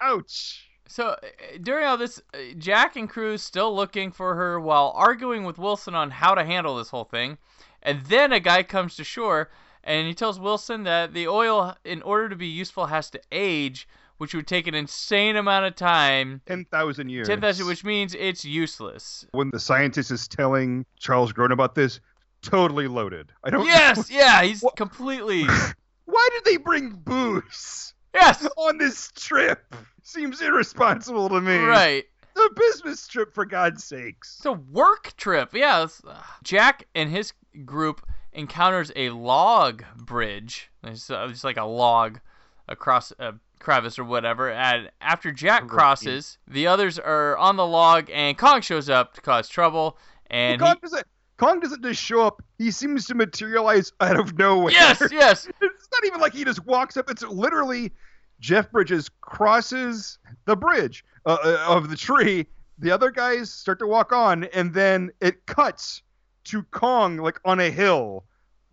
[0.00, 0.68] ouch.
[0.88, 1.16] So uh,
[1.62, 5.94] during all this, uh, Jack and Cruz still looking for her while arguing with Wilson
[5.94, 7.38] on how to handle this whole thing.
[7.82, 9.50] And then a guy comes to shore
[9.86, 13.86] and he tells Wilson that the oil, in order to be useful, has to age,
[14.18, 16.40] which would take an insane amount of time.
[16.46, 17.26] Ten thousand years.
[17.28, 19.26] 10,000, which means it's useless.
[19.32, 22.00] when the scientist is telling Charles Grodin about this,
[22.42, 23.32] totally loaded.
[23.44, 23.66] I don't.
[23.66, 25.44] Yes, yeah, he's What- completely.
[26.06, 29.74] Why did they bring booze Yes, on this trip?
[30.02, 31.56] Seems irresponsible to me.
[31.58, 32.04] right.
[32.36, 34.36] A business trip, for God's sakes.
[34.36, 35.54] It's a work trip.
[35.54, 35.78] Yeah.
[35.84, 37.32] it's- uh, Jack and his
[37.64, 40.70] group encounters a log bridge.
[40.84, 42.20] It's uh, just like a log
[42.68, 44.50] across a crevice or whatever.
[44.50, 49.20] And after Jack crosses, the others are on the log, and Kong shows up to
[49.20, 49.98] cause trouble.
[50.28, 51.06] And Kong he, doesn't.
[51.36, 52.42] Kong doesn't just show up.
[52.58, 54.72] He seems to materialize out of nowhere.
[54.72, 57.10] yes, yes, it's not even like he just walks up.
[57.10, 57.92] It's literally
[58.40, 62.46] Jeff Bridges crosses the bridge uh, uh, of the tree.
[62.78, 66.02] The other guys start to walk on, and then it cuts
[66.44, 68.24] to Kong like on a hill,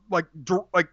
[0.10, 0.26] like
[0.74, 0.90] like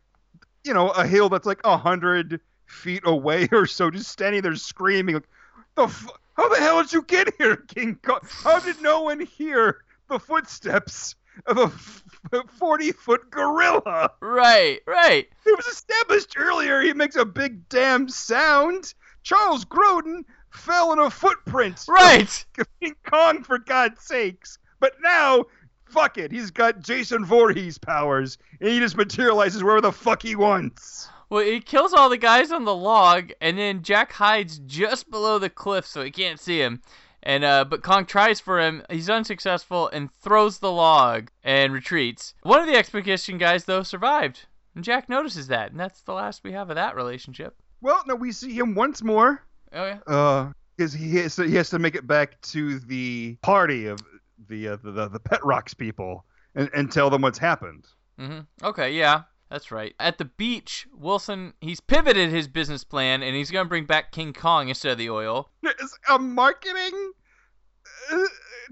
[0.64, 4.54] you know a hill that's like a hundred feet away or so, just standing there
[4.56, 5.16] screaming.
[5.16, 5.28] Like,
[5.74, 8.20] the f- how the hell did you get here, King Kong?
[8.22, 11.14] How did no one hear the footsteps
[11.46, 12.02] of
[12.33, 14.11] a forty foot gorilla?
[14.20, 15.28] right, right.
[15.46, 18.94] It was established earlier he makes a big damn sound.
[19.22, 21.85] Charles Grodin fell in a footprint.
[21.88, 22.44] Right.
[22.80, 24.59] King Kong, for God's sakes.
[24.80, 25.44] But now,
[25.85, 26.33] fuck it.
[26.33, 31.09] He's got Jason Voorhees powers, and he just materializes wherever the fuck he wants.
[31.30, 35.38] Well, he kills all the guys on the log, and then Jack hides just below
[35.38, 36.82] the cliff so he can't see him.
[37.22, 38.82] And uh, but Kong tries for him.
[38.90, 42.34] He's unsuccessful and throws the log and retreats.
[42.42, 46.42] One of the expedition guys though survived, and Jack notices that, and that's the last
[46.42, 47.54] we have of that relationship.
[47.80, 49.42] Well, no, we see him once more.
[49.72, 49.98] Oh yeah.
[50.06, 54.00] Uh, because he has to, he has to make it back to the party of
[54.48, 57.86] the uh, the, the the Petrox people and, and tell them what's happened.
[58.18, 59.94] hmm Okay, yeah, that's right.
[60.00, 64.32] At the beach, Wilson he's pivoted his business plan, and he's gonna bring back King
[64.32, 65.50] Kong instead of the oil.
[65.62, 67.12] It's a marketing
[68.12, 68.18] uh,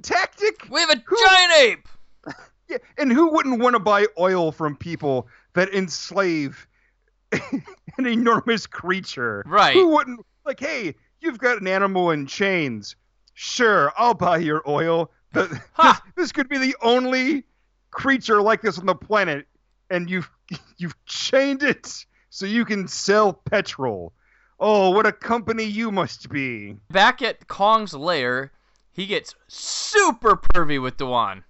[0.02, 0.66] tactic.
[0.70, 1.88] We have a Who- giant ape.
[2.70, 6.68] Yeah, and who wouldn't want to buy oil from people that enslave
[7.32, 9.42] an enormous creature?
[9.46, 9.72] Right.
[9.72, 12.94] Who wouldn't like, hey, you've got an animal in chains.
[13.32, 15.10] Sure, I'll buy your oil.
[15.32, 15.60] But this,
[16.16, 17.44] this could be the only
[17.90, 19.46] creature like this on the planet,
[19.90, 20.30] and you've
[20.76, 24.12] you've chained it so you can sell petrol.
[24.60, 26.76] Oh, what a company you must be.
[26.90, 28.50] Back at Kong's lair,
[28.92, 31.44] he gets super pervy with Dwan.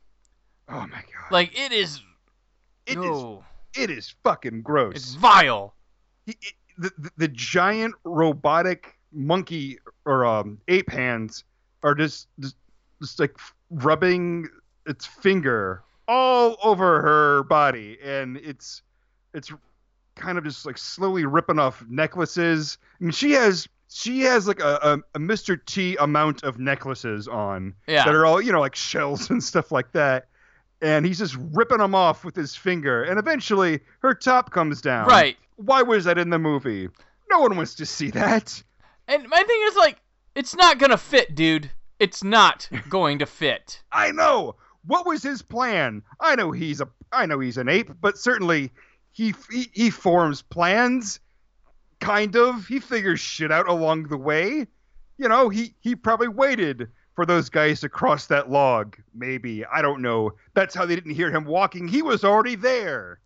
[0.68, 1.31] Oh my god.
[1.31, 2.03] Like it is.
[2.87, 4.94] it is no, it is fucking gross.
[4.96, 5.74] it's vile.
[6.27, 11.42] he- he- the, the, the giant robotic monkey or um, ape hands
[11.83, 12.55] are just, just
[13.03, 13.37] just like
[13.70, 14.46] rubbing
[14.87, 18.83] its finger all over her body, and it's
[19.35, 19.53] it's
[20.16, 22.79] kind of just like slowly ripping off necklaces.
[23.01, 25.59] I mean, she has she has like a, a, a Mr.
[25.64, 28.05] T amount of necklaces on Yeah.
[28.05, 30.27] that are all you know like shells and stuff like that.
[30.81, 35.09] And he's just ripping them off with his finger, and eventually her top comes down.
[35.09, 35.37] Right.
[35.57, 36.88] Why was that in the movie?
[37.31, 38.62] No one wants to see that.
[39.09, 39.97] And my thing is like,
[40.37, 41.71] it's not gonna fit, dude.
[41.99, 43.83] It's not going to fit.
[43.90, 44.55] I know.
[44.87, 46.03] What was his plan?
[46.21, 48.71] I know he's a I know he's an ape, but certainly
[49.12, 51.21] he he, he forms plans
[52.01, 52.67] kind of.
[52.67, 54.67] He figures shit out along the way.
[55.19, 58.97] You know, he he probably waited for those guys to cross that log.
[59.14, 59.64] Maybe.
[59.64, 60.33] I don't know.
[60.55, 61.88] That's how they didn't hear him walking.
[61.88, 63.19] He was already there.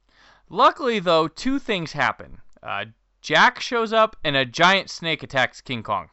[0.49, 2.39] Luckily, though, two things happen.
[2.63, 2.87] Uh,
[3.21, 6.09] Jack shows up, and a giant snake attacks King Kong.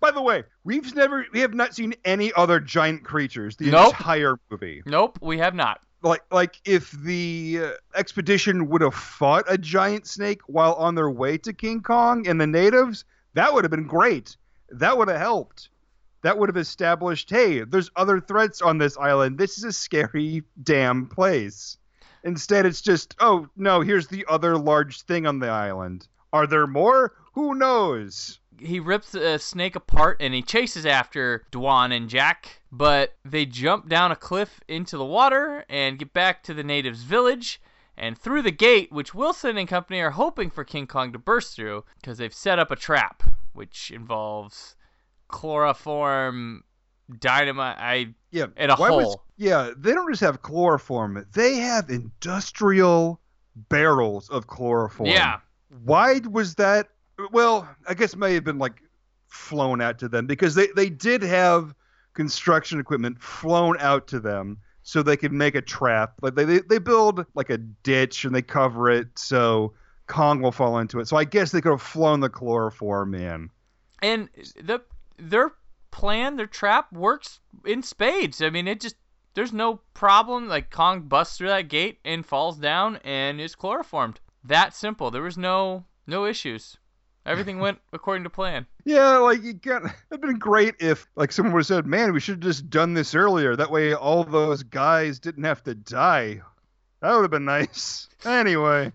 [0.00, 3.88] By the way, we've never we have not seen any other giant creatures the Nope.
[3.90, 4.82] entire movie.
[4.86, 5.80] Nope, we have not.
[6.02, 11.10] like like if the uh, expedition would have fought a giant snake while on their
[11.10, 14.36] way to King Kong and the natives, that would have been great.
[14.70, 15.68] That would have helped.
[16.22, 19.38] That would have established, hey, there's other threats on this island.
[19.38, 21.78] This is a scary damn place.
[22.24, 26.06] Instead, it's just, oh no, here's the other large thing on the island.
[26.32, 27.14] Are there more?
[27.34, 28.38] Who knows?
[28.60, 33.88] He rips the snake apart and he chases after Dwan and Jack, but they jump
[33.88, 37.60] down a cliff into the water and get back to the natives' village
[37.96, 41.56] and through the gate, which Wilson and company are hoping for King Kong to burst
[41.56, 44.76] through because they've set up a trap, which involves
[45.28, 46.62] chloroform,
[47.18, 47.76] dynamite.
[47.78, 49.24] I Yeah, And a why was- hole.
[49.36, 53.20] yeah, they don't just have chloroform; they have industrial
[53.56, 55.08] barrels of chloroform.
[55.08, 55.40] yeah,
[55.84, 56.88] why was that
[57.32, 58.82] well i guess may have been like
[59.28, 61.74] flown out to them because they, they did have
[62.14, 66.58] construction equipment flown out to them so they could make a trap like they, they,
[66.68, 69.72] they build like a ditch and they cover it so
[70.08, 73.48] kong will fall into it so i guess they could have flown the chloroform in
[74.02, 74.28] and
[74.60, 74.80] the
[75.16, 75.52] their
[75.90, 78.40] plan, their trap works in spades.
[78.40, 78.96] I mean, it just
[79.34, 80.48] there's no problem.
[80.48, 84.20] Like Kong busts through that gate and falls down and is chloroformed.
[84.44, 85.10] That simple.
[85.10, 86.78] There was no no issues.
[87.26, 88.66] Everything went according to plan.
[88.84, 92.20] yeah like you got it'd been great if like someone would have said man we
[92.20, 96.40] should have just done this earlier that way all those guys didn't have to die
[97.00, 98.90] that would have been nice anyway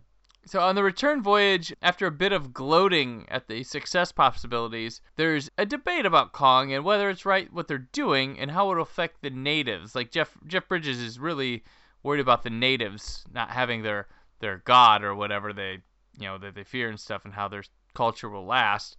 [0.48, 5.50] So on the return voyage, after a bit of gloating at the success possibilities, there's
[5.58, 9.24] a debate about Kong and whether it's right what they're doing and how it'll affect
[9.24, 9.96] the natives.
[9.96, 11.64] Like Jeff Jeff Bridges is really
[12.04, 14.08] worried about the natives not having their
[14.40, 15.80] their god or whatever they
[16.20, 17.64] you know that they fear and stuff and how their
[17.96, 18.98] culture will last.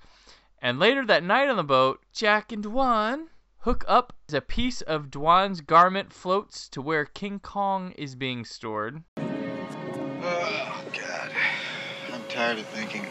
[0.61, 3.27] And later that night on the boat, Jack and Dwan
[3.59, 8.45] hook up as a piece of Dwan's garment floats to where King Kong is being
[8.45, 9.03] stored.
[9.19, 11.33] Oh, God.
[12.13, 13.07] I'm tired of thinking.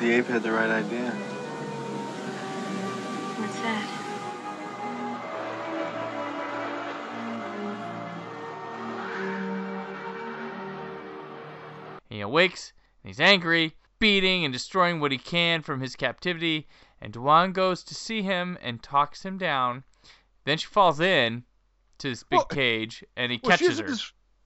[0.00, 1.25] The ape had the right idea.
[12.08, 16.66] He awakes and he's angry, beating and destroying what he can from his captivity.
[17.00, 19.84] And Dwan goes to see him and talks him down.
[20.44, 21.44] Then she falls in
[21.98, 23.88] to this big Well- cage and he Well, catches her.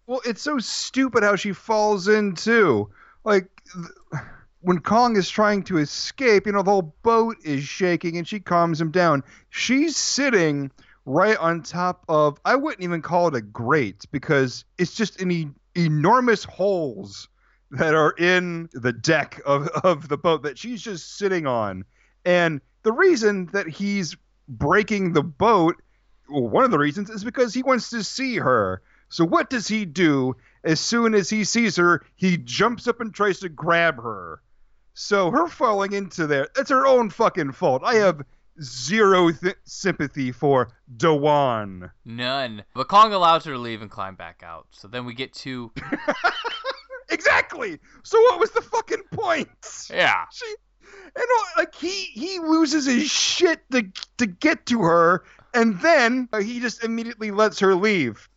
[0.06, 2.90] well, it's so stupid how she falls in too.
[3.24, 4.22] Like th-
[4.60, 8.40] when Kong is trying to escape, you know, the whole boat is shaking and she
[8.40, 9.22] calms him down.
[9.48, 10.70] She's sitting
[11.06, 15.30] right on top of I wouldn't even call it a grate because it's just an
[15.30, 17.28] e- enormous holes
[17.70, 21.84] that are in the deck of, of the boat that she's just sitting on.
[22.24, 24.16] And the reason that he's
[24.48, 25.76] breaking the boat,
[26.28, 28.82] well, one of the reasons is because he wants to see her.
[29.08, 30.36] So what does he do?
[30.62, 34.42] As soon as he sees her, he jumps up and tries to grab her.
[34.94, 37.82] So her falling into there, that's her own fucking fault.
[37.84, 38.22] I have
[38.62, 41.90] zero th- sympathy for Dwan.
[42.04, 42.64] None.
[42.74, 44.66] But Kong allows her to leave and climb back out.
[44.70, 45.72] So then we get to
[47.10, 47.78] Exactly.
[48.02, 49.48] So what was the fucking point?
[49.92, 50.24] yeah.
[50.32, 50.46] She,
[51.16, 51.24] and
[51.56, 53.84] like he he loses his shit to
[54.18, 58.28] to get to her, and then uh, he just immediately lets her leave.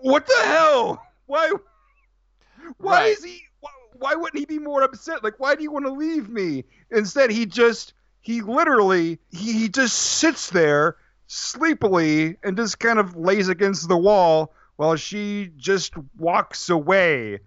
[0.00, 1.02] What the hell?
[1.26, 1.52] Why?
[2.78, 3.12] Why Right.
[3.18, 3.42] is he?
[3.60, 5.22] Why, why wouldn't he be more upset?
[5.22, 6.64] Like, why do you want to leave me?
[6.90, 13.16] Instead, he just he literally he, he just sits there sleepily and just kind of
[13.16, 17.40] lays against the wall while she just walks away.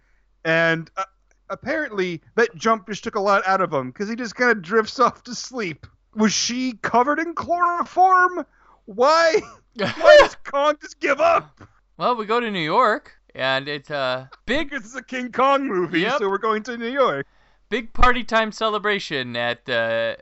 [0.46, 1.04] And uh,
[1.50, 4.62] apparently, that jump just took a lot out of him because he just kind of
[4.62, 5.86] drifts off to sleep.
[6.16, 8.46] Was she covered in chloroform?
[8.86, 9.42] Why?
[9.76, 11.60] Why does Kong just give up?
[11.98, 15.68] well, we go to New York, and it's a big, Because it's a King Kong
[15.68, 16.20] movie, Yep.
[16.20, 17.26] so we're going to New York.
[17.70, 20.16] big party time celebration at uh,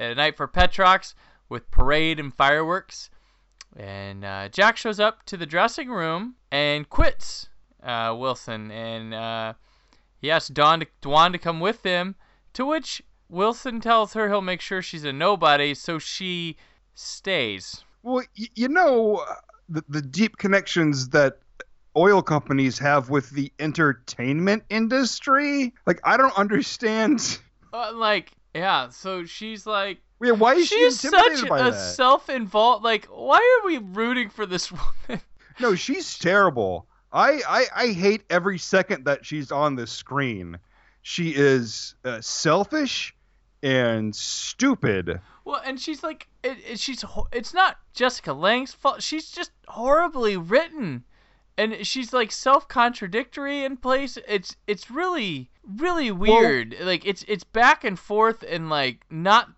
[0.00, 1.14] at a night for Petrox
[1.48, 3.10] with parade and fireworks.
[3.76, 7.48] And uh, Jack shows up to the dressing room and quits
[7.82, 9.52] uh, Wilson, and uh,
[10.20, 12.14] he asks Dawn to, Dwan to come with him.
[12.54, 16.56] To which Wilson tells her he'll make sure she's a nobody, so she
[16.94, 17.84] stays.
[18.02, 19.34] Well, y- you know uh,
[19.68, 21.38] the, the deep connections that
[21.96, 25.74] oil companies have with the entertainment industry.
[25.86, 27.38] Like, I don't understand.
[27.72, 32.84] Uh, like, yeah, so she's like, Yeah, why is she she's intimidated such a self-involved.
[32.84, 34.70] Like, why are we rooting for this
[35.08, 35.20] woman?
[35.60, 36.86] No, she's terrible.
[37.16, 40.58] I, I I hate every second that she's on the screen.
[41.00, 43.16] She is uh, selfish
[43.62, 45.20] and stupid.
[45.44, 49.02] Well, and she's like, it, it, she's it's not Jessica Lange's fault.
[49.02, 51.04] She's just horribly written,
[51.56, 54.18] and she's like self-contradictory in place.
[54.28, 56.76] It's it's really really weird.
[56.80, 59.48] like it's it's back and forth and like not.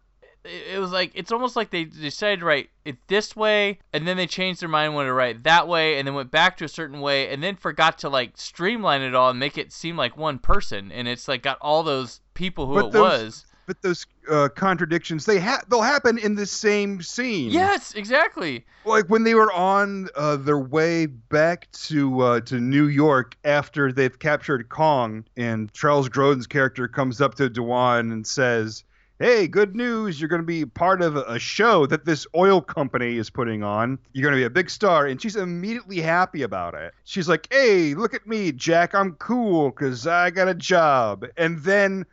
[0.48, 4.16] It was like it's almost like they decided to write it this way, and then
[4.16, 6.64] they changed their mind, wanted to write it that way, and then went back to
[6.64, 9.96] a certain way, and then forgot to like streamline it all and make it seem
[9.96, 10.90] like one person.
[10.92, 13.44] And it's like got all those people who But it those- was.
[13.66, 17.50] But those uh, contradictions they ha- they'll happen in the same scene.
[17.50, 18.64] Yes, exactly.
[18.86, 23.92] like when they were on uh, their way back to uh, to New York after
[23.92, 28.84] they've captured Kong, and Charles Grodin's character comes up to Dwan and says,
[29.18, 30.20] "Hey, good news!
[30.20, 33.98] You're going to be part of a show that this oil company is putting on.
[34.12, 36.94] You're going to be a big star." And she's immediately happy about it.
[37.04, 38.94] She's like, "Hey, look at me, Jack!
[38.94, 42.06] I'm cool because I got a job." And then.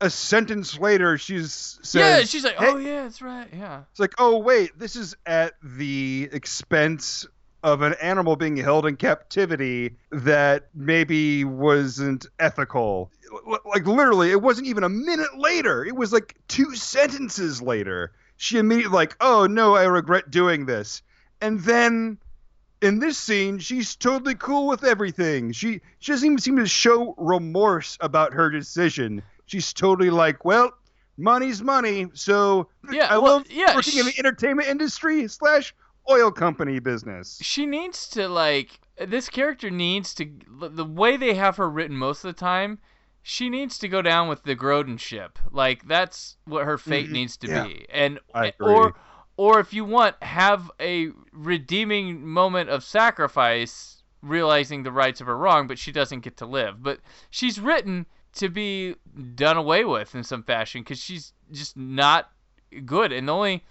[0.00, 3.82] A sentence later, she's says, yeah, she's like, "Hey, oh yeah, that's right, yeah.
[3.88, 7.24] it's like, oh wait, this is at the expense
[7.62, 13.10] of an animal being held in captivity that maybe wasn't ethical.
[13.64, 15.84] Like literally, it wasn't even a minute later.
[15.84, 18.12] It was like two sentences later.
[18.36, 21.02] She immediately like, oh no, I regret doing this.
[21.40, 22.18] And then
[22.80, 25.52] in this scene, she's totally cool with everything.
[25.52, 29.22] She she doesn't even seem to show remorse about her decision.
[29.46, 30.72] She's totally like, well,
[31.16, 35.74] money's money, so Yeah, I well, love yeah, working in the entertainment industry slash
[36.10, 37.38] oil company business.
[37.40, 40.30] She needs to like this character needs to
[40.60, 42.78] the way they have her written most of the time.
[43.22, 45.38] She needs to go down with the Grodin ship.
[45.50, 47.64] Like that's what her fate Mhm, needs to yeah.
[47.64, 47.86] be.
[47.90, 48.94] And I or
[49.36, 55.36] or if you want, have a redeeming moment of sacrifice, realizing the rights of her
[55.36, 56.82] wrong, but she doesn't get to live.
[56.82, 57.00] But
[57.30, 58.96] she's written to be
[59.34, 62.30] done away with in some fashion because she's just not
[62.84, 63.12] good.
[63.12, 63.64] And the only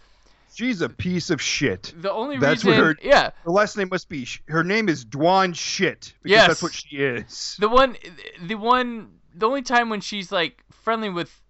[0.54, 1.94] She's a piece of shit.
[1.98, 4.28] the only That's reason, her- yeah, the last name must be.
[4.48, 6.48] Her name is Dwan Shit because Yes.
[6.48, 7.56] that's what she is.
[7.60, 7.96] The one,
[8.42, 11.42] the one, the only time when she's like friendly with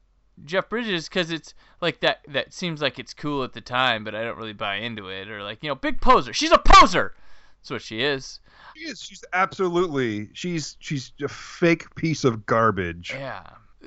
[0.45, 2.19] Jeff Bridges, because it's like that.
[2.27, 5.29] That seems like it's cool at the time, but I don't really buy into it.
[5.29, 6.33] Or like you know, big poser.
[6.33, 7.13] She's a poser.
[7.61, 8.39] That's what she is.
[8.75, 9.01] She is.
[9.01, 10.29] She's absolutely.
[10.33, 13.11] She's she's a fake piece of garbage.
[13.13, 13.43] Yeah.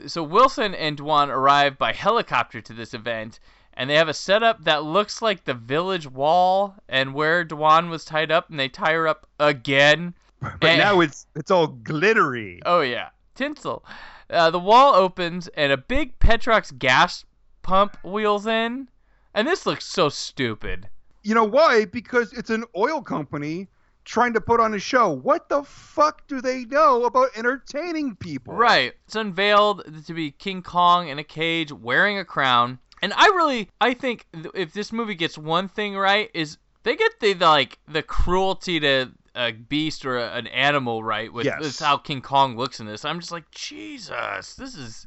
[0.06, 3.38] So Wilson and Dwan arrive by helicopter to this event,
[3.74, 8.04] and they have a setup that looks like the village wall and where Dwan was
[8.04, 10.14] tied up, and they tie her up again.
[10.60, 10.76] But Eh.
[10.76, 12.60] now it's it's all glittery.
[12.66, 13.84] Oh yeah, tinsel.
[14.28, 17.24] Uh, the wall opens and a big Petrox gas
[17.62, 18.88] pump wheels in,
[19.34, 20.88] and this looks so stupid.
[21.22, 21.86] You know why?
[21.86, 23.68] Because it's an oil company
[24.04, 25.08] trying to put on a show.
[25.08, 28.52] What the fuck do they know about entertaining people?
[28.54, 28.92] Right.
[29.06, 32.78] It's unveiled to be King Kong in a cage wearing a crown.
[33.05, 34.24] And I really I think
[34.55, 38.80] if this movie gets one thing right is they get the, the like the cruelty
[38.80, 41.61] to a beast or a, an animal right with Yes.
[41.61, 43.05] this how King Kong looks in this.
[43.05, 45.07] I'm just like Jesus, this is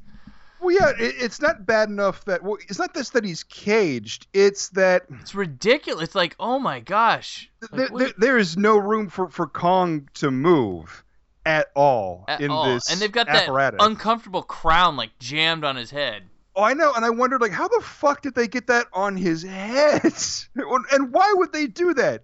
[0.60, 2.43] Well, yeah, it, it's not bad enough that.
[2.43, 4.28] Well, it's not this that he's caged.
[4.32, 6.04] It's that it's ridiculous.
[6.04, 7.50] It's like oh my gosh.
[7.62, 11.04] Like, there, there, there is no room for, for Kong to move
[11.48, 12.66] at all at in all.
[12.66, 13.80] this and they've got apparatus.
[13.80, 16.30] that uncomfortable crown like jammed on his head.
[16.58, 19.16] Oh, I know, and I wondered like how the fuck did they get that on
[19.16, 20.01] his head?
[20.55, 22.24] and why would they do that?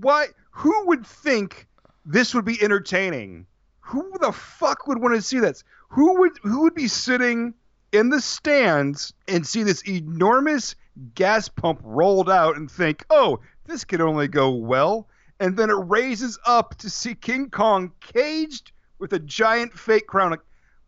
[0.00, 0.26] Why?
[0.50, 1.66] Who would think
[2.04, 3.46] this would be entertaining?
[3.80, 5.64] Who the fuck would want to see this?
[5.88, 7.54] Who would who would be sitting
[7.90, 10.76] in the stands and see this enormous
[11.14, 15.08] gas pump rolled out and think, "Oh, this could only go well."
[15.42, 18.70] and then it raises up to see King Kong caged
[19.00, 20.30] with a giant fake crown.
[20.30, 20.40] Like,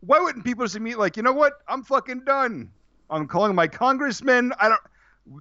[0.06, 1.54] why wouldn't people just be like, you know what?
[1.68, 2.70] I'm fucking done.
[3.10, 4.52] I'm calling my congressman.
[4.58, 4.80] I don't.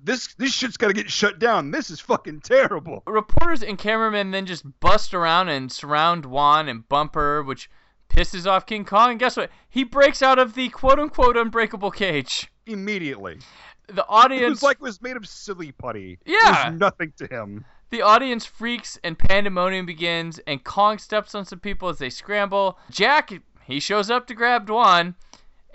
[0.04, 1.72] This this shit's got to get shut down.
[1.72, 3.04] This is fucking terrible.
[3.06, 7.70] Reporters and cameramen then just bust around and surround Dwan and Bumper, which
[8.10, 9.12] pisses off King Kong.
[9.12, 9.50] And guess what?
[9.70, 12.50] He breaks out of the quote unquote unbreakable cage.
[12.66, 13.40] Immediately,
[13.88, 16.18] The it audience was like it was made of silly putty.
[16.26, 16.64] Yeah.
[16.64, 17.66] There's nothing to him.
[17.90, 22.80] The audience freaks and pandemonium begins, and Kong steps on some people as they scramble.
[22.90, 23.32] Jack,
[23.66, 25.16] he shows up to grab Dwan,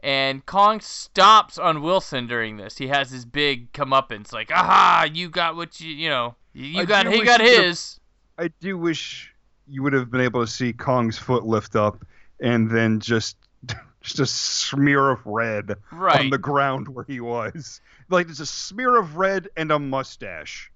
[0.02, 2.78] and Kong stops on Wilson during this.
[2.78, 6.84] He has his big comeuppance, like, aha, you got what you, you know, you I
[6.84, 7.98] got, he got his.
[8.38, 9.34] I do wish
[9.66, 12.06] you would have been able to see Kong's foot lift up
[12.40, 13.36] and then just
[14.00, 17.80] just a smear of red on the ground where he was.
[18.08, 20.70] Like there's a smear of red and a mustache.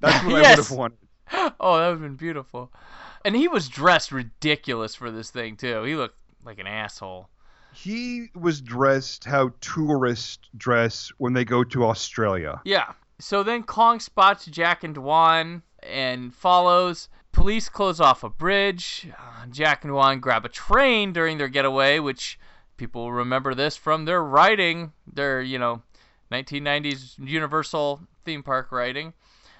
[0.00, 0.98] That's what I would have wanted.
[1.60, 2.72] oh, that would have been beautiful.
[3.24, 5.82] And he was dressed ridiculous for this thing, too.
[5.82, 6.16] He looked
[6.48, 7.28] like an asshole.
[7.74, 12.60] He was dressed how tourists dress when they go to Australia.
[12.64, 12.92] Yeah.
[13.20, 17.08] So then Kong spots Jack and Dwan and follows.
[17.32, 19.08] Police close off a bridge.
[19.16, 22.40] Uh, Jack and Dwan grab a train during their getaway, which
[22.78, 25.82] people remember this from their writing, their, you know,
[26.32, 29.12] 1990s Universal theme park writing.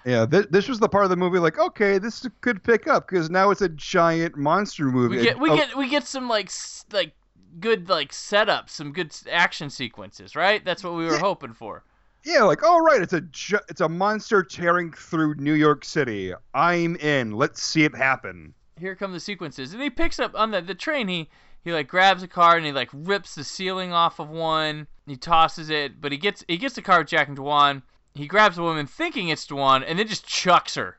[0.05, 3.09] Yeah, th- this was the part of the movie like, okay, this could pick up
[3.09, 5.16] because now it's a giant monster movie.
[5.18, 6.51] We get we Oh, get we get some like
[6.92, 7.12] like
[7.61, 10.64] good like setup, some good action sequences, right?
[10.64, 11.18] That's what we were Yeah.
[11.18, 11.84] hoping for.
[12.24, 16.32] Yeah, like, all right, it's a ju- it's a monster tearing through New York City.
[16.53, 17.32] I'm in.
[17.32, 18.55] Let's see it happen.
[18.78, 19.72] here come the sequences.
[19.72, 21.28] And he picks up on the, the train, he
[21.64, 24.86] he like grabs a car and he like rips the ceiling off of one.
[25.07, 27.82] He tosses it, but he gets he gets the car with Jack and Dwan.
[28.15, 30.99] He grabs a woman thinking it's Dwan and then just chucks her.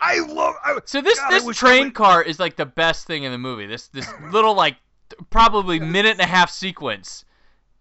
[0.00, 0.54] I love.
[0.62, 3.66] I, So this God, this train car is like the best thing in the movie.
[3.66, 4.76] This this little like
[5.30, 7.24] probably minute and a half sequence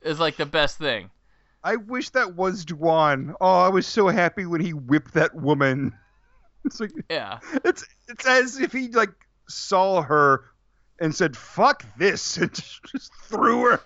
[0.02, 1.10] is like the best thing.
[1.64, 3.34] I wish that was Dwan.
[3.42, 5.94] Oh, I was so happy when he whipped that woman.
[6.64, 7.38] It's like Yeah.
[7.64, 9.12] it's it's as if he like
[9.48, 10.46] saw her
[11.00, 13.82] and said "fuck this" and just, just threw her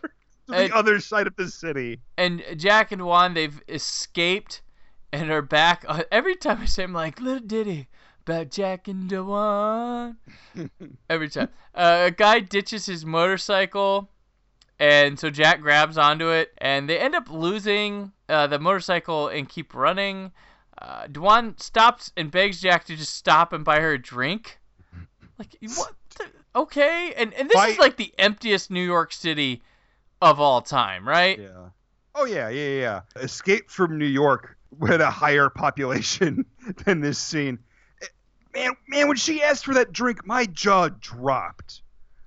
[0.49, 2.01] to And- the other side of the city.
[2.17, 4.61] and Jack and Dwan they've escaped
[5.11, 5.85] and are back.
[5.87, 7.87] Uh, every time I say, I'm like little ditty
[8.21, 10.17] about Jack and Dwan.
[11.09, 14.09] every time uh, a guy ditches his motorcycle,
[14.79, 19.49] and so Jack grabs onto it, and they end up losing uh, the motorcycle and
[19.49, 20.31] keep running.
[20.81, 24.59] Uh, Dwan stops and begs Jack to just stop and buy her a drink.
[25.37, 25.93] Like what?
[26.17, 26.25] the-
[26.59, 29.61] okay, and and this is like the emptiest New York City
[30.21, 31.39] of all time, right?
[31.39, 31.69] Yeah.
[32.15, 33.01] Oh yeah, yeah, yeah.
[33.15, 36.45] Escape from New York with a higher population
[36.85, 37.59] than this scene.
[38.53, 41.81] Man, man, when she asked for that drink, my jaw dropped.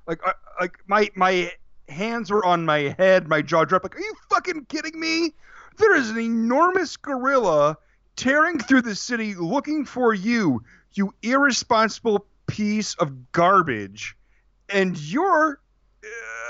[0.06, 1.52] Like, uh, like my my
[1.88, 3.84] hands were on my head, my jaw dropped.
[3.84, 5.34] Like, are you fucking kidding me?
[5.78, 7.76] There is an enormous gorilla
[8.16, 10.62] tearing through the city looking for you,
[10.92, 14.16] you irresponsible piece of garbage,
[14.68, 15.58] and your
[16.04, 16.08] uh,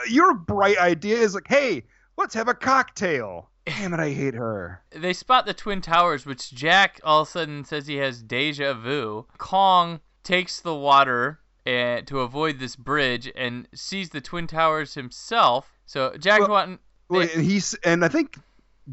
[0.09, 1.85] your bright idea is like, hey,
[2.17, 3.49] let's have a cocktail.
[3.67, 4.83] Damn it, I hate her.
[4.91, 8.75] they spot the twin towers, which Jack all of a sudden says he has deja
[8.75, 9.27] vu.
[9.39, 15.73] Kong takes the water and to avoid this bridge and sees the twin towers himself.
[15.87, 16.79] So Jack Well- Dwan,
[17.09, 18.37] Well, and he's and I think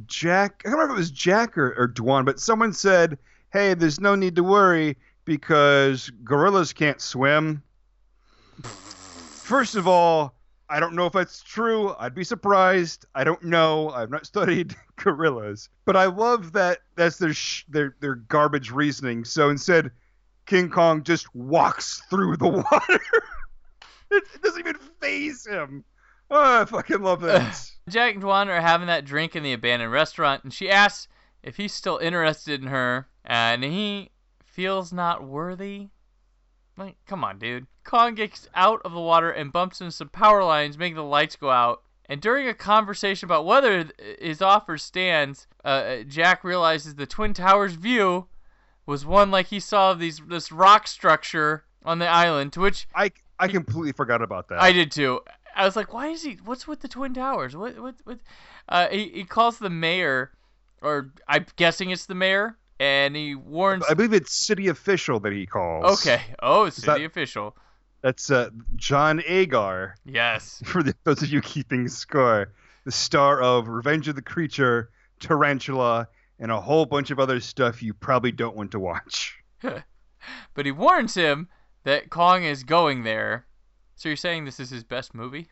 [0.05, 0.61] Jack.
[0.65, 3.17] I don't remember if it was Jack or, or Dwan, but someone said,
[3.51, 7.63] "Hey, there's no need to worry because gorillas can't swim."
[8.61, 10.35] First of all,
[10.69, 11.95] I don't know if that's true.
[11.97, 13.05] I'd be surprised.
[13.15, 13.89] I don't know.
[13.89, 19.25] I've not studied gorillas, but I love that that's their sh- their their garbage reasoning.
[19.25, 19.91] So instead,
[20.45, 23.01] King Kong just walks through the water.
[24.11, 25.83] it, it doesn't even phase him.
[26.31, 27.71] Oh, I fucking love that.
[27.89, 31.07] Jack and Dwan are having that drink in the abandoned restaurant, and she asks
[31.41, 34.11] if he's still interested in her, and he
[34.43, 35.87] feels not worthy.
[36.79, 37.67] Like, come on, dude.
[37.83, 41.35] Kong gets out of the water and bumps into some power lines, making the lights
[41.35, 41.83] go out.
[42.05, 47.73] And during a conversation about whether his offer stands, uh, Jack realizes the Twin Towers
[47.73, 48.27] view
[48.85, 53.11] was one like he saw these this rock structure on the island, to which I
[53.37, 54.61] I completely forgot about that.
[54.61, 55.21] I did too.
[55.55, 56.39] I was like, why is he?
[56.43, 57.55] What's with the twin towers?
[57.55, 57.79] What?
[57.79, 57.95] What?
[58.05, 58.19] What?
[58.67, 60.31] Uh, he he calls the mayor,
[60.81, 63.83] or I'm guessing it's the mayor, and he warns.
[63.89, 65.99] I believe it's city official that he calls.
[66.05, 66.21] Okay.
[66.41, 67.55] Oh, city that- official.
[68.01, 70.63] That's uh, John Agar, Yes.
[70.65, 72.53] for the, those of you keeping score,
[72.85, 76.07] the star of Revenge of the Creature, Tarantula,
[76.39, 79.37] and a whole bunch of other stuff you probably don't want to watch.
[79.61, 81.49] but he warns him
[81.83, 83.45] that Kong is going there.
[83.97, 85.49] So you're saying this is his best movie?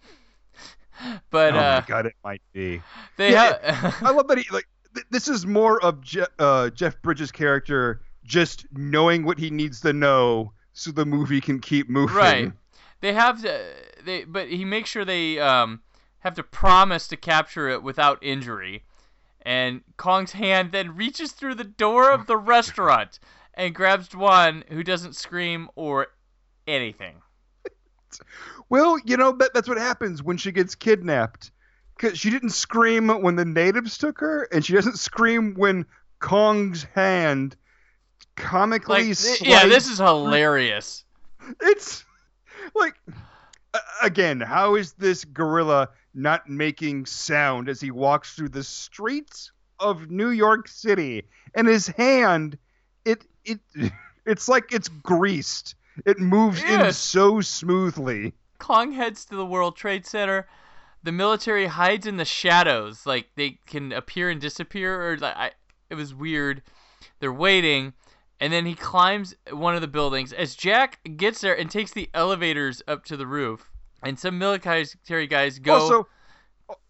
[1.30, 2.82] but oh uh, my god, it might be.
[3.18, 3.92] they Yeah.
[4.02, 4.68] I love that he like.
[4.94, 9.82] Th- this is more of Je- uh, Jeff Bridges' character just knowing what he needs
[9.82, 12.16] to know so the movie can keep moving.
[12.16, 12.52] Right.
[13.02, 13.62] They have to.
[14.04, 15.82] They but he makes sure they um
[16.20, 18.84] have to promise to capture it without injury,
[19.42, 23.20] and Kong's hand then reaches through the door of the restaurant
[23.54, 26.08] and grabs Dwan, who doesn't scream or
[26.68, 27.22] anything.
[28.70, 31.52] Well, you know that that's what happens when she gets kidnapped.
[32.00, 35.86] Cause she didn't scream when the natives took her, and she doesn't scream when
[36.20, 37.56] Kong's hand
[38.36, 41.04] comically Like, th- yeah, this is hilarious.
[41.62, 42.04] It's
[42.76, 42.96] like
[44.02, 50.10] again, how is this gorilla not making sound as he walks through the streets of
[50.10, 51.24] New York City?
[51.56, 52.58] And his hand,
[53.06, 53.60] it it
[54.26, 55.76] it's like it's greased.
[56.06, 58.34] It moves in so smoothly.
[58.60, 60.48] Kong heads to the World Trade Center.
[61.04, 65.52] The military hides in the shadows, like they can appear and disappear, or like I,
[65.90, 66.64] it was weird.
[67.20, 67.94] They're waiting,
[68.40, 70.34] and then he climbs one of the buildings.
[70.34, 73.70] As Jack gets there and takes the elevators up to the roof,
[74.04, 75.74] and some military guys go.
[75.76, 76.08] Also,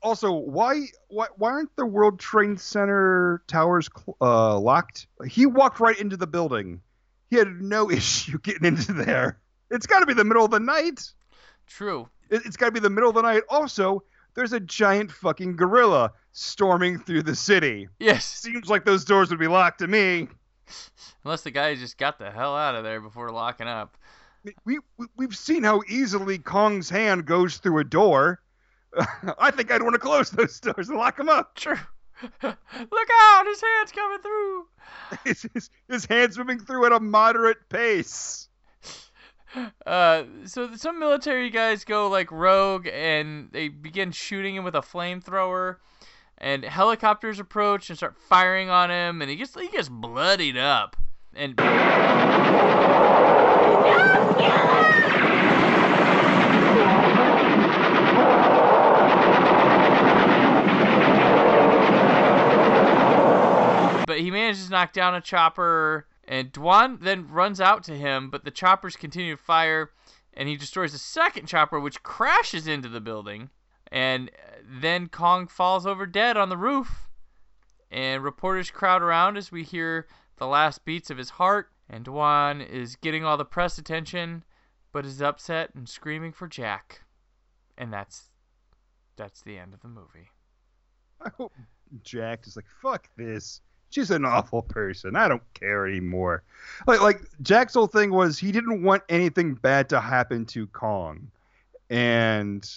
[0.01, 3.89] also, why why why aren't the World Trade Center towers
[4.21, 5.07] uh, locked?
[5.27, 6.81] He walked right into the building.
[7.29, 9.39] He had no issue getting into there.
[9.69, 11.11] It's got to be the middle of the night.
[11.67, 12.09] True.
[12.29, 13.43] It- It's got to be the middle of the night.
[13.49, 14.03] Also,
[14.35, 17.87] there's a giant fucking gorilla storming through the city.
[17.99, 18.25] Yes.
[18.25, 20.27] Seems like those doors would be locked to me.
[21.23, 23.97] Unless the guy just got the hell out of there before locking up.
[24.63, 28.41] We, we we've seen how easily Kong's hand goes through a door.
[29.39, 31.55] I think I'd want to close those doors and lock them up.
[31.55, 31.77] True.
[32.43, 33.45] Look out!
[33.45, 34.67] His hand's coming through.
[35.25, 38.46] His, his, his hands moving through at a moderate pace.
[39.85, 44.81] Uh, so some military guys go like rogue and they begin shooting him with a
[44.81, 45.77] flamethrower,
[46.37, 50.95] and helicopters approach and start firing on him, and he gets he gets bloodied up,
[51.33, 51.55] and
[64.05, 68.29] but he manages to knock down a chopper, and Dwan then runs out to him,
[68.29, 69.91] but the choppers continue to fire,
[70.33, 73.49] and he destroys a second chopper, which crashes into the building,
[73.91, 77.07] and uh, then Kong falls over dead on the roof,
[77.89, 80.07] and reporters crowd around as we hear
[80.37, 84.43] the last beats of his heart, and Dwan is getting all the press attention,
[84.91, 87.01] but is upset and screaming for Jack,
[87.77, 88.29] and that's
[89.15, 90.29] that's the end of the movie.
[91.21, 91.53] I hope
[92.03, 93.61] Jack is like, fuck this.
[93.89, 95.15] She's an awful person.
[95.15, 96.43] I don't care anymore.
[96.85, 101.31] Like, like Jack's whole thing was he didn't want anything bad to happen to Kong,
[101.89, 102.69] and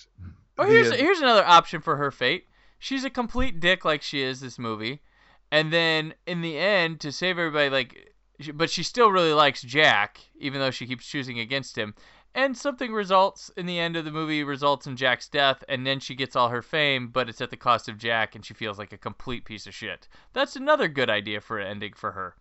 [0.56, 2.46] Well, the- here's uh, here's another option for her fate.
[2.78, 5.02] She's a complete dick like she is this movie,
[5.50, 8.14] and then in the end, to save everybody, like,
[8.54, 11.94] but she still really likes Jack, even though she keeps choosing against him.
[12.35, 15.99] And something results in the end of the movie results in Jack's death, and then
[15.99, 18.78] she gets all her fame, but it's at the cost of Jack, and she feels
[18.78, 20.09] like a complete piece of shit.
[20.33, 22.37] That's another good idea for an ending for her,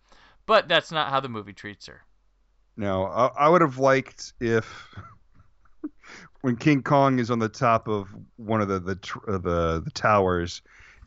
[0.46, 2.02] but that's not how the movie treats her.
[2.76, 4.94] No, I, I would have liked if
[6.42, 9.82] when King Kong is on the top of one of the the tr- uh, the,
[9.84, 10.62] the towers,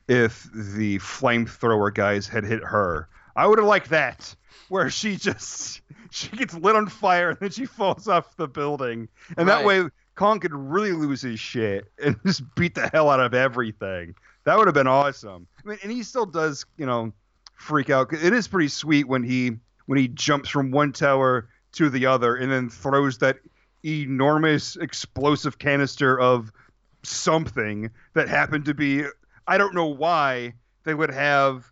[0.08, 3.08] if the flamethrower guys had hit her.
[3.36, 4.36] I would have liked that,
[4.70, 5.82] where she just
[6.12, 9.08] she gets lit on fire and then she falls off the building,
[9.38, 13.20] and that way Kong could really lose his shit and just beat the hell out
[13.20, 14.16] of everything.
[14.46, 15.48] That would have been awesome.
[15.64, 17.14] I mean, and he still does, you know,
[17.56, 18.14] freak out.
[18.14, 22.36] It is pretty sweet when he when he jumps from one tower to the other
[22.36, 23.38] and then throws that
[23.84, 26.52] enormous explosive canister of
[27.04, 29.04] something that happened to be
[29.46, 30.54] I don't know why
[30.84, 31.70] they would have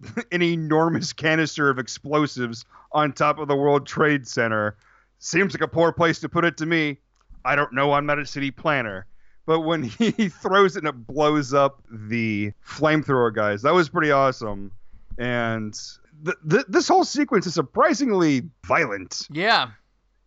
[0.32, 4.76] an enormous canister of explosives on top of the World Trade Center.
[5.18, 6.98] Seems like a poor place to put it to me.
[7.44, 7.92] I don't know.
[7.92, 9.06] I'm not a city planner.
[9.46, 14.10] But when he throws it and it blows up the flamethrower guys, that was pretty
[14.10, 14.72] awesome.
[15.18, 15.78] And
[16.24, 19.26] th- th- this whole sequence is surprisingly violent.
[19.30, 19.70] Yeah,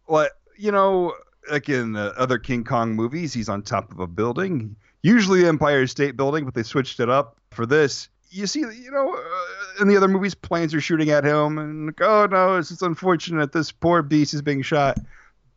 [0.07, 1.13] Like, you know,
[1.51, 5.47] like in the other King Kong movies, he's on top of a building, usually the
[5.47, 8.09] Empire State Building, but they switched it up for this.
[8.31, 11.87] You see, you know, uh, in the other movies, planes are shooting at him, and
[11.87, 14.97] like, oh no, it's just unfortunate this poor beast is being shot.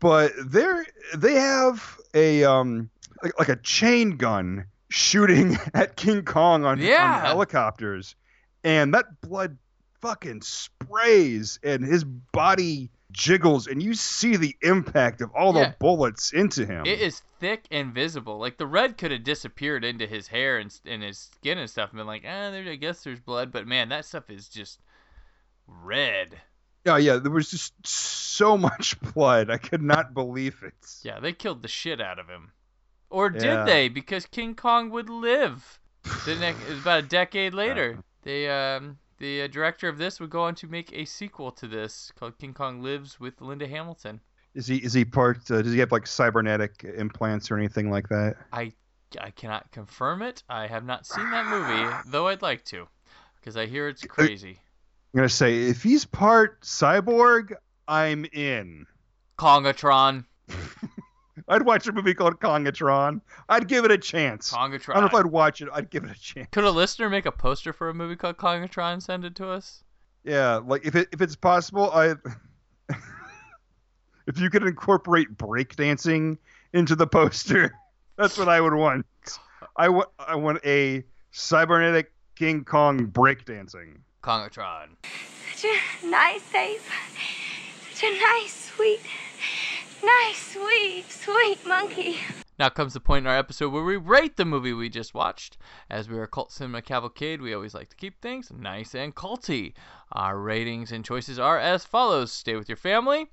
[0.00, 0.84] But they're
[1.16, 2.90] they have a um
[3.22, 6.80] like, like a chain gun shooting at King Kong on,
[7.18, 8.16] on helicopters,
[8.64, 9.58] and that blood
[10.00, 15.68] fucking sprays, and his body jiggles, and you see the impact of all Yeah.
[15.70, 16.86] the bullets into him.
[16.86, 18.38] It is thick and visible.
[18.38, 21.90] Like the red could have disappeared into his hair and, and his skin and stuff,
[21.90, 23.52] and been like, ah, there, I guess there's blood.
[23.52, 24.80] But man, that stuff is just
[25.66, 26.40] red.
[26.84, 27.16] Yeah, yeah.
[27.16, 29.50] There was just so much blood.
[29.50, 30.74] I could not believe it.
[31.02, 32.52] Yeah, they killed the shit out of him.
[33.10, 33.64] Or did Yeah.
[33.64, 33.88] they?
[33.88, 35.78] Because King Kong would live.
[36.26, 37.98] The next, it was about a decade later.
[38.22, 41.68] They, um, the uh, director of this would go on to make a sequel to
[41.68, 44.20] this called King Kong Lives with Linda Hamilton.
[44.54, 45.48] Is he is he part?
[45.48, 48.34] Uh, does he have like cybernetic implants or anything like that?
[48.52, 48.72] I,
[49.18, 50.42] I cannot confirm it.
[50.48, 52.88] I have not seen that movie, though I'd like to,
[53.36, 54.58] because I hear it's crazy.
[55.14, 57.52] I'm gonna say if he's part cyborg,
[57.86, 58.86] I'm in.
[59.38, 60.24] Kongatron.
[61.48, 63.20] I'd watch a movie called Kongatron.
[63.48, 64.52] I'd give it a chance.
[64.52, 64.90] Kongatron.
[64.90, 65.68] I don't know if I'd watch it.
[65.72, 66.48] I'd give it a chance.
[66.52, 69.48] Could a listener make a poster for a movie called Kongatron and send it to
[69.48, 69.82] us?
[70.24, 72.14] Yeah, like if it if it's possible, I
[74.26, 76.38] if you could incorporate breakdancing
[76.72, 77.74] into the poster,
[78.16, 79.06] that's what I would want.
[79.76, 81.02] I want I want a
[81.32, 83.98] cybernetic King Kong breakdancing.
[84.22, 84.90] Kongatron.
[85.54, 86.80] Such a nice ape.
[87.90, 89.00] Such a nice, sweet,
[90.02, 92.18] nice, sweet, sweet monkey.
[92.58, 95.56] Now comes the point in our episode where we rate the movie we just watched.
[95.90, 99.72] As we are cult cinema cavalcade, we always like to keep things nice and culty.
[100.12, 103.30] Our ratings and choices are as follows: Stay with your family.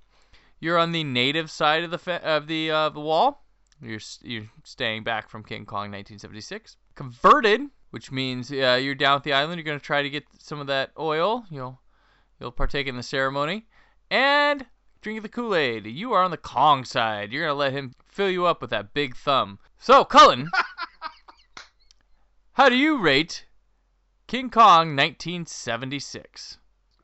[0.59, 3.45] You're on the native side of the fa- of the uh, the wall.
[3.81, 6.77] You're you're staying back from King Kong 1976.
[6.95, 7.61] Converted,
[7.91, 9.57] which means uh, you're down at the island.
[9.57, 11.45] You're gonna try to get some of that oil.
[11.49, 11.79] You'll
[12.39, 13.67] you'll partake in the ceremony.
[14.09, 14.65] And
[15.01, 15.85] drinking the Kool-Aid.
[15.85, 17.31] You are on the Kong side.
[17.31, 19.59] You're gonna let him fill you up with that big thumb.
[19.79, 20.49] So, Cullen,
[22.53, 23.45] how do you rate
[24.27, 26.57] King Kong 1976?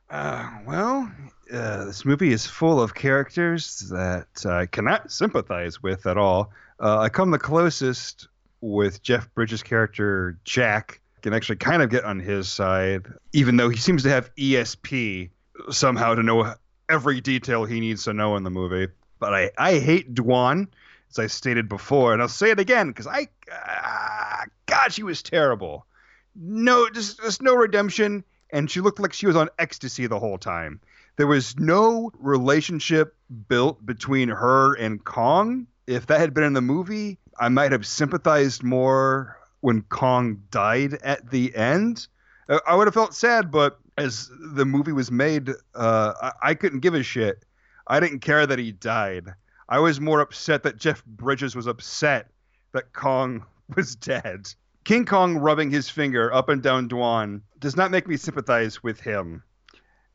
[0.08, 1.10] Uh, well,
[1.52, 6.52] uh, this movie is full of characters that I cannot sympathize with at all.
[6.78, 8.28] Uh, I come the closest
[8.60, 11.00] with Jeff Bridges' character Jack.
[11.22, 15.30] Can actually kind of get on his side, even though he seems to have ESP
[15.70, 16.54] somehow to know
[16.88, 18.92] every detail he needs to know in the movie.
[19.18, 20.68] But I, I hate Dwan,
[21.10, 25.22] as I stated before, and I'll say it again because I, uh, God, she was
[25.22, 25.86] terrible.
[26.34, 30.38] No, just, just no redemption and she looked like she was on ecstasy the whole
[30.38, 30.80] time.
[31.16, 33.16] There was no relationship
[33.48, 35.66] built between her and Kong.
[35.86, 40.94] If that had been in the movie, I might have sympathized more when Kong died
[41.02, 42.06] at the end.
[42.48, 46.80] I would have felt sad, but as the movie was made, uh, I-, I couldn't
[46.80, 47.44] give a shit.
[47.86, 49.28] I didn't care that he died.
[49.68, 52.30] I was more upset that Jeff Bridges was upset
[52.72, 53.44] that Kong
[53.76, 54.48] was dead.
[54.84, 59.00] King Kong rubbing his finger up and down Dwan does not make me sympathize with
[59.00, 59.42] him.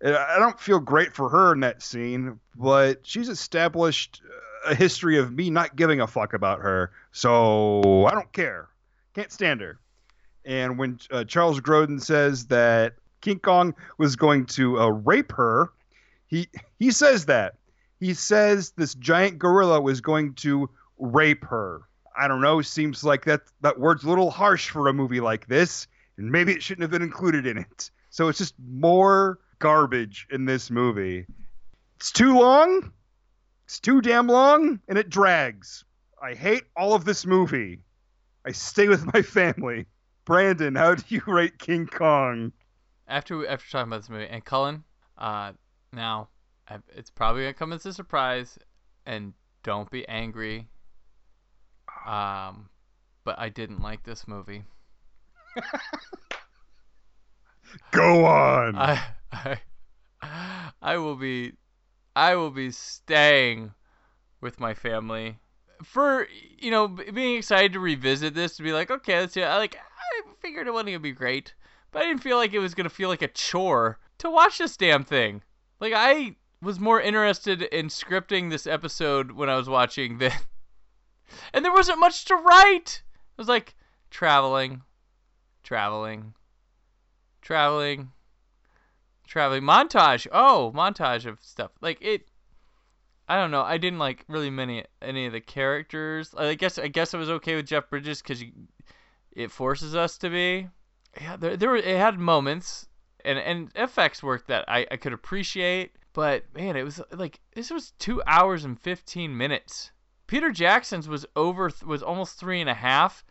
[0.03, 4.21] I don't feel great for her in that scene, but she's established
[4.65, 8.69] a history of me not giving a fuck about her, so I don't care.
[9.13, 9.79] Can't stand her.
[10.45, 15.72] And when uh, Charles Grodin says that King Kong was going to uh, rape her,
[16.28, 16.49] he
[16.80, 17.55] he says that.
[17.99, 21.82] He says this giant gorilla was going to rape her.
[22.17, 22.61] I don't know.
[22.61, 26.53] Seems like that that word's a little harsh for a movie like this, and maybe
[26.53, 27.91] it shouldn't have been included in it.
[28.09, 31.26] So it's just more garbage in this movie.
[31.97, 32.91] It's too long.
[33.65, 35.86] It's too damn long, and it drags.
[36.22, 37.80] I hate all of this movie.
[38.45, 39.86] I stay with my family.
[40.26, 42.51] Brandon, how do you rate King Kong?
[43.12, 44.86] After after talking about this movie, and Cullen,
[45.18, 45.51] uh,
[45.91, 46.30] now
[46.95, 48.57] it's probably gonna come as a surprise,
[49.05, 49.34] and
[49.64, 50.70] don't be angry.
[52.05, 52.70] Um,
[53.26, 54.64] but I didn't like this movie.
[57.91, 58.78] Go on.
[58.78, 59.01] I,
[59.32, 59.59] I,
[60.82, 61.53] I will be,
[62.16, 63.74] I will be staying
[64.39, 65.38] with my family
[65.84, 66.28] for
[66.59, 69.76] you know being excited to revisit this to be like okay let's see I like
[69.76, 71.53] I figured it wasn't gonna be great
[71.92, 74.78] but I didn't feel like it was gonna feel like a chore to watch this
[74.78, 75.44] damn thing.
[75.80, 80.32] Like I was more interested in scripting this episode when I was watching than
[81.54, 83.04] and there wasn't much to write!
[83.06, 83.76] It was like
[84.10, 84.84] traveling
[85.64, 86.34] traveling
[87.42, 88.12] traveling
[89.28, 89.64] traveling.
[89.64, 90.28] Montage!
[90.32, 91.72] Oh montage of stuff.
[91.82, 92.28] Like it
[93.28, 93.64] i don't know.
[93.64, 96.34] I didn't like really many any of the characters.
[96.38, 98.44] I guess i guess i was okay with jeff bridges because
[99.34, 100.70] it forces us to be
[101.20, 102.88] yeah there, there were it had moments
[103.26, 107.70] and and effects work that I, I could appreciate but man it was like this
[107.72, 109.91] was two hours and 15 minutes
[110.28, 113.24] peter jackson's was over was almost three and a half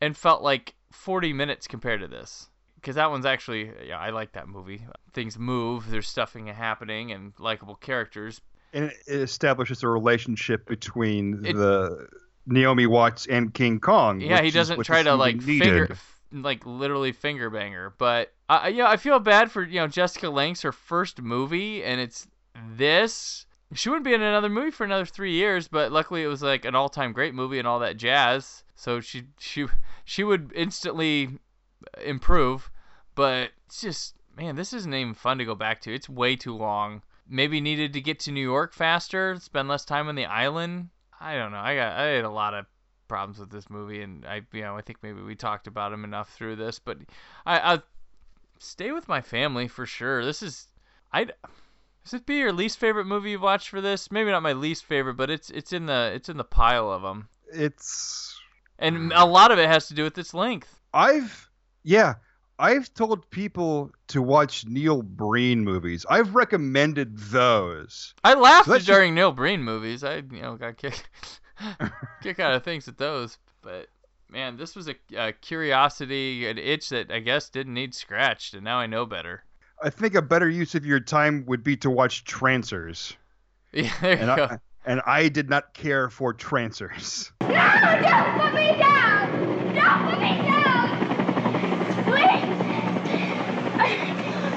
[0.00, 4.32] and felt like 40 minutes compared to this because that one's actually yeah I like
[4.32, 4.84] that movie.
[5.14, 8.42] Things move, there's stuffing happening, and likable characters.
[8.74, 12.08] And it establishes a relationship between It- the
[12.46, 14.20] Naomi Watts and King Kong.
[14.20, 15.64] Yeah, he doesn't try to like needed.
[15.64, 17.94] finger, f- like literally finger banger.
[17.98, 21.84] But uh, you know, I feel bad for you know Jessica Lange's her first movie,
[21.84, 22.26] and it's
[22.76, 23.46] this.
[23.74, 26.64] She wouldn't be in another movie for another three years, but luckily it was like
[26.64, 28.62] an all-time great movie and all that jazz.
[28.76, 29.66] So she she
[30.04, 31.38] she would instantly
[32.02, 32.70] improve.
[33.14, 35.94] But it's just man, this isn't even fun to go back to.
[35.94, 37.02] It's way too long.
[37.28, 40.90] Maybe needed to get to New York faster, spend less time on the island.
[41.20, 41.58] I don't know.
[41.58, 42.66] I got I had a lot of
[43.08, 46.04] problems with this movie, and I you know I think maybe we talked about them
[46.04, 46.98] enough through this, but
[47.46, 47.82] I I
[48.58, 50.24] stay with my family for sure.
[50.24, 50.68] This is
[51.12, 51.26] I.
[52.04, 54.10] Does it be your least favorite movie you've watched for this?
[54.10, 57.00] Maybe not my least favorite, but it's it's in the it's in the pile of
[57.02, 58.38] them, It's
[58.78, 60.80] and a lot of it has to do with its length.
[60.92, 61.48] I've
[61.82, 62.14] yeah,
[62.58, 66.04] I've told people to watch Neil Breen movies.
[66.10, 68.12] I've recommended those.
[68.22, 70.04] I laughed So that's just- during Neil Breen movies.
[70.04, 71.04] I you know got kick
[72.22, 73.88] kick out of things at those, but
[74.30, 78.64] man, this was a, a curiosity, an itch that I guess didn't need scratched, and
[78.64, 79.44] now I know better.
[79.82, 83.16] I think a better use of your time would be to watch Trancers.
[83.72, 84.44] Yeah, there you And go.
[84.44, 87.32] I, and I did not care for Trancers.
[87.40, 89.74] No, don't put me down!
[89.74, 90.98] Don't put me down!
[92.04, 92.44] Please!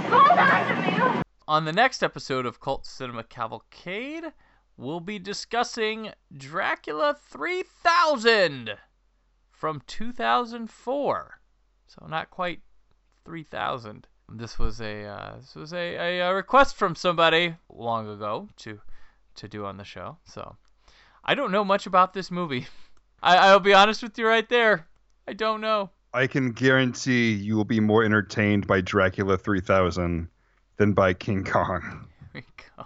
[0.11, 0.75] Hold on to
[1.17, 1.23] me!
[1.47, 4.25] On the next episode of Cult Cinema Cavalcade,
[4.77, 8.71] we'll be discussing Dracula 3000
[9.51, 11.39] from 2004.
[11.87, 12.61] So not quite
[13.25, 14.07] 3000.
[14.29, 18.79] This was a uh, this was a, a, request from somebody long ago to
[19.35, 20.17] to do on the show.
[20.25, 20.57] So
[21.23, 22.67] I don't know much about this movie.
[23.23, 24.85] I, I'll be honest with you right there.
[25.27, 25.91] I don't know.
[26.13, 30.27] I can guarantee you will be more entertained by Dracula 3000
[30.77, 32.07] than by King Kong.
[32.33, 32.85] There we go.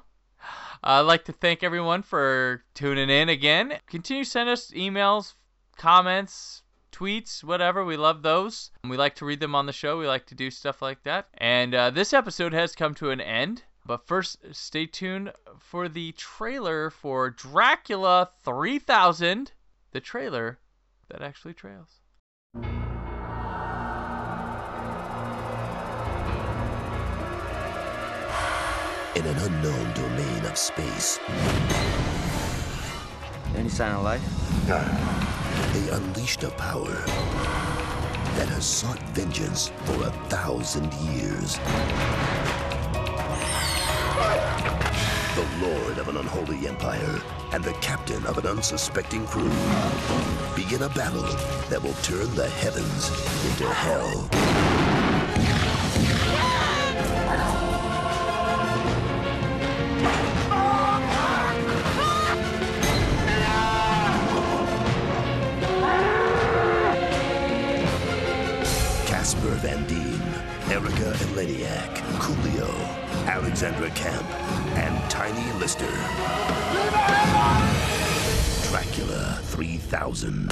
[0.83, 3.77] I'd like to thank everyone for tuning in again.
[3.87, 5.35] Continue to send us emails,
[5.77, 7.85] comments, tweets, whatever.
[7.85, 8.71] We love those.
[8.83, 9.99] We like to read them on the show.
[9.99, 11.27] We like to do stuff like that.
[11.35, 13.63] And uh, this episode has come to an end.
[13.85, 19.51] But first, stay tuned for the trailer for Dracula 3000,
[19.91, 20.59] the trailer
[21.09, 22.01] that actually trails.
[29.21, 31.19] In an unknown domain of space.
[33.55, 34.67] Any sign of life?
[34.67, 34.79] No.
[35.73, 36.95] They unleashed a power
[38.37, 41.57] that has sought vengeance for a thousand years.
[45.35, 49.51] The lord of an unholy empire and the captain of an unsuspecting crew
[50.55, 51.21] begin a battle
[51.69, 53.09] that will turn the heavens
[53.45, 55.10] into hell.
[70.71, 72.71] Erika Eleniak, Coolio,
[73.27, 74.25] Alexandra Kamp,
[74.77, 75.85] and Tiny Lister.
[78.69, 80.49] Dracula 3000.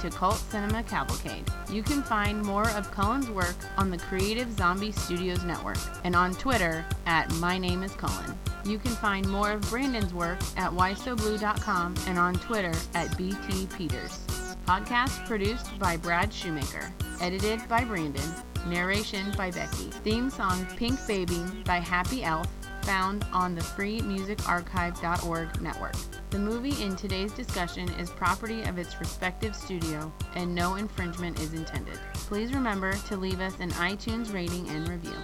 [0.00, 1.44] To Cult Cinema Cavalcade.
[1.70, 6.34] You can find more of Cullen's work on the Creative Zombie Studios Network and on
[6.34, 8.38] Twitter at My Name is Cullen.
[8.64, 14.18] You can find more of Brandon's work at whysoblue.com and on Twitter at BT Peters.
[14.66, 16.92] Podcast produced by Brad Shoemaker.
[17.20, 18.30] Edited by Brandon.
[18.66, 19.90] Narration by Becky.
[20.04, 22.46] Theme song Pink Baby by Happy Elf
[22.82, 25.94] found on the freemusicarchive.org network.
[26.30, 31.54] The movie in today's discussion is property of its respective studio and no infringement is
[31.54, 31.98] intended.
[32.14, 35.16] Please remember to leave us an iTunes rating and review.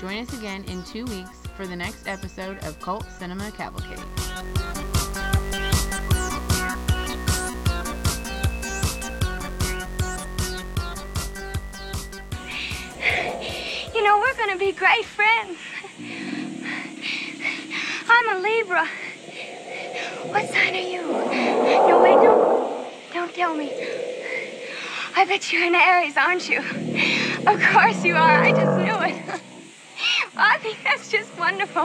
[0.00, 3.98] Join us again in two weeks for the next episode of Cult Cinema Cavalcade.
[13.94, 15.58] You know, we're gonna be great friends.
[18.16, 18.86] I'm a Libra.
[20.28, 21.02] What sign are you?
[21.02, 23.12] No, wait, don't.
[23.12, 23.72] Don't tell me.
[25.16, 26.58] I bet you're an Aries, aren't you?
[26.58, 28.42] Of course you are.
[28.44, 29.40] I just knew it.
[30.36, 31.82] I think that's just wonderful.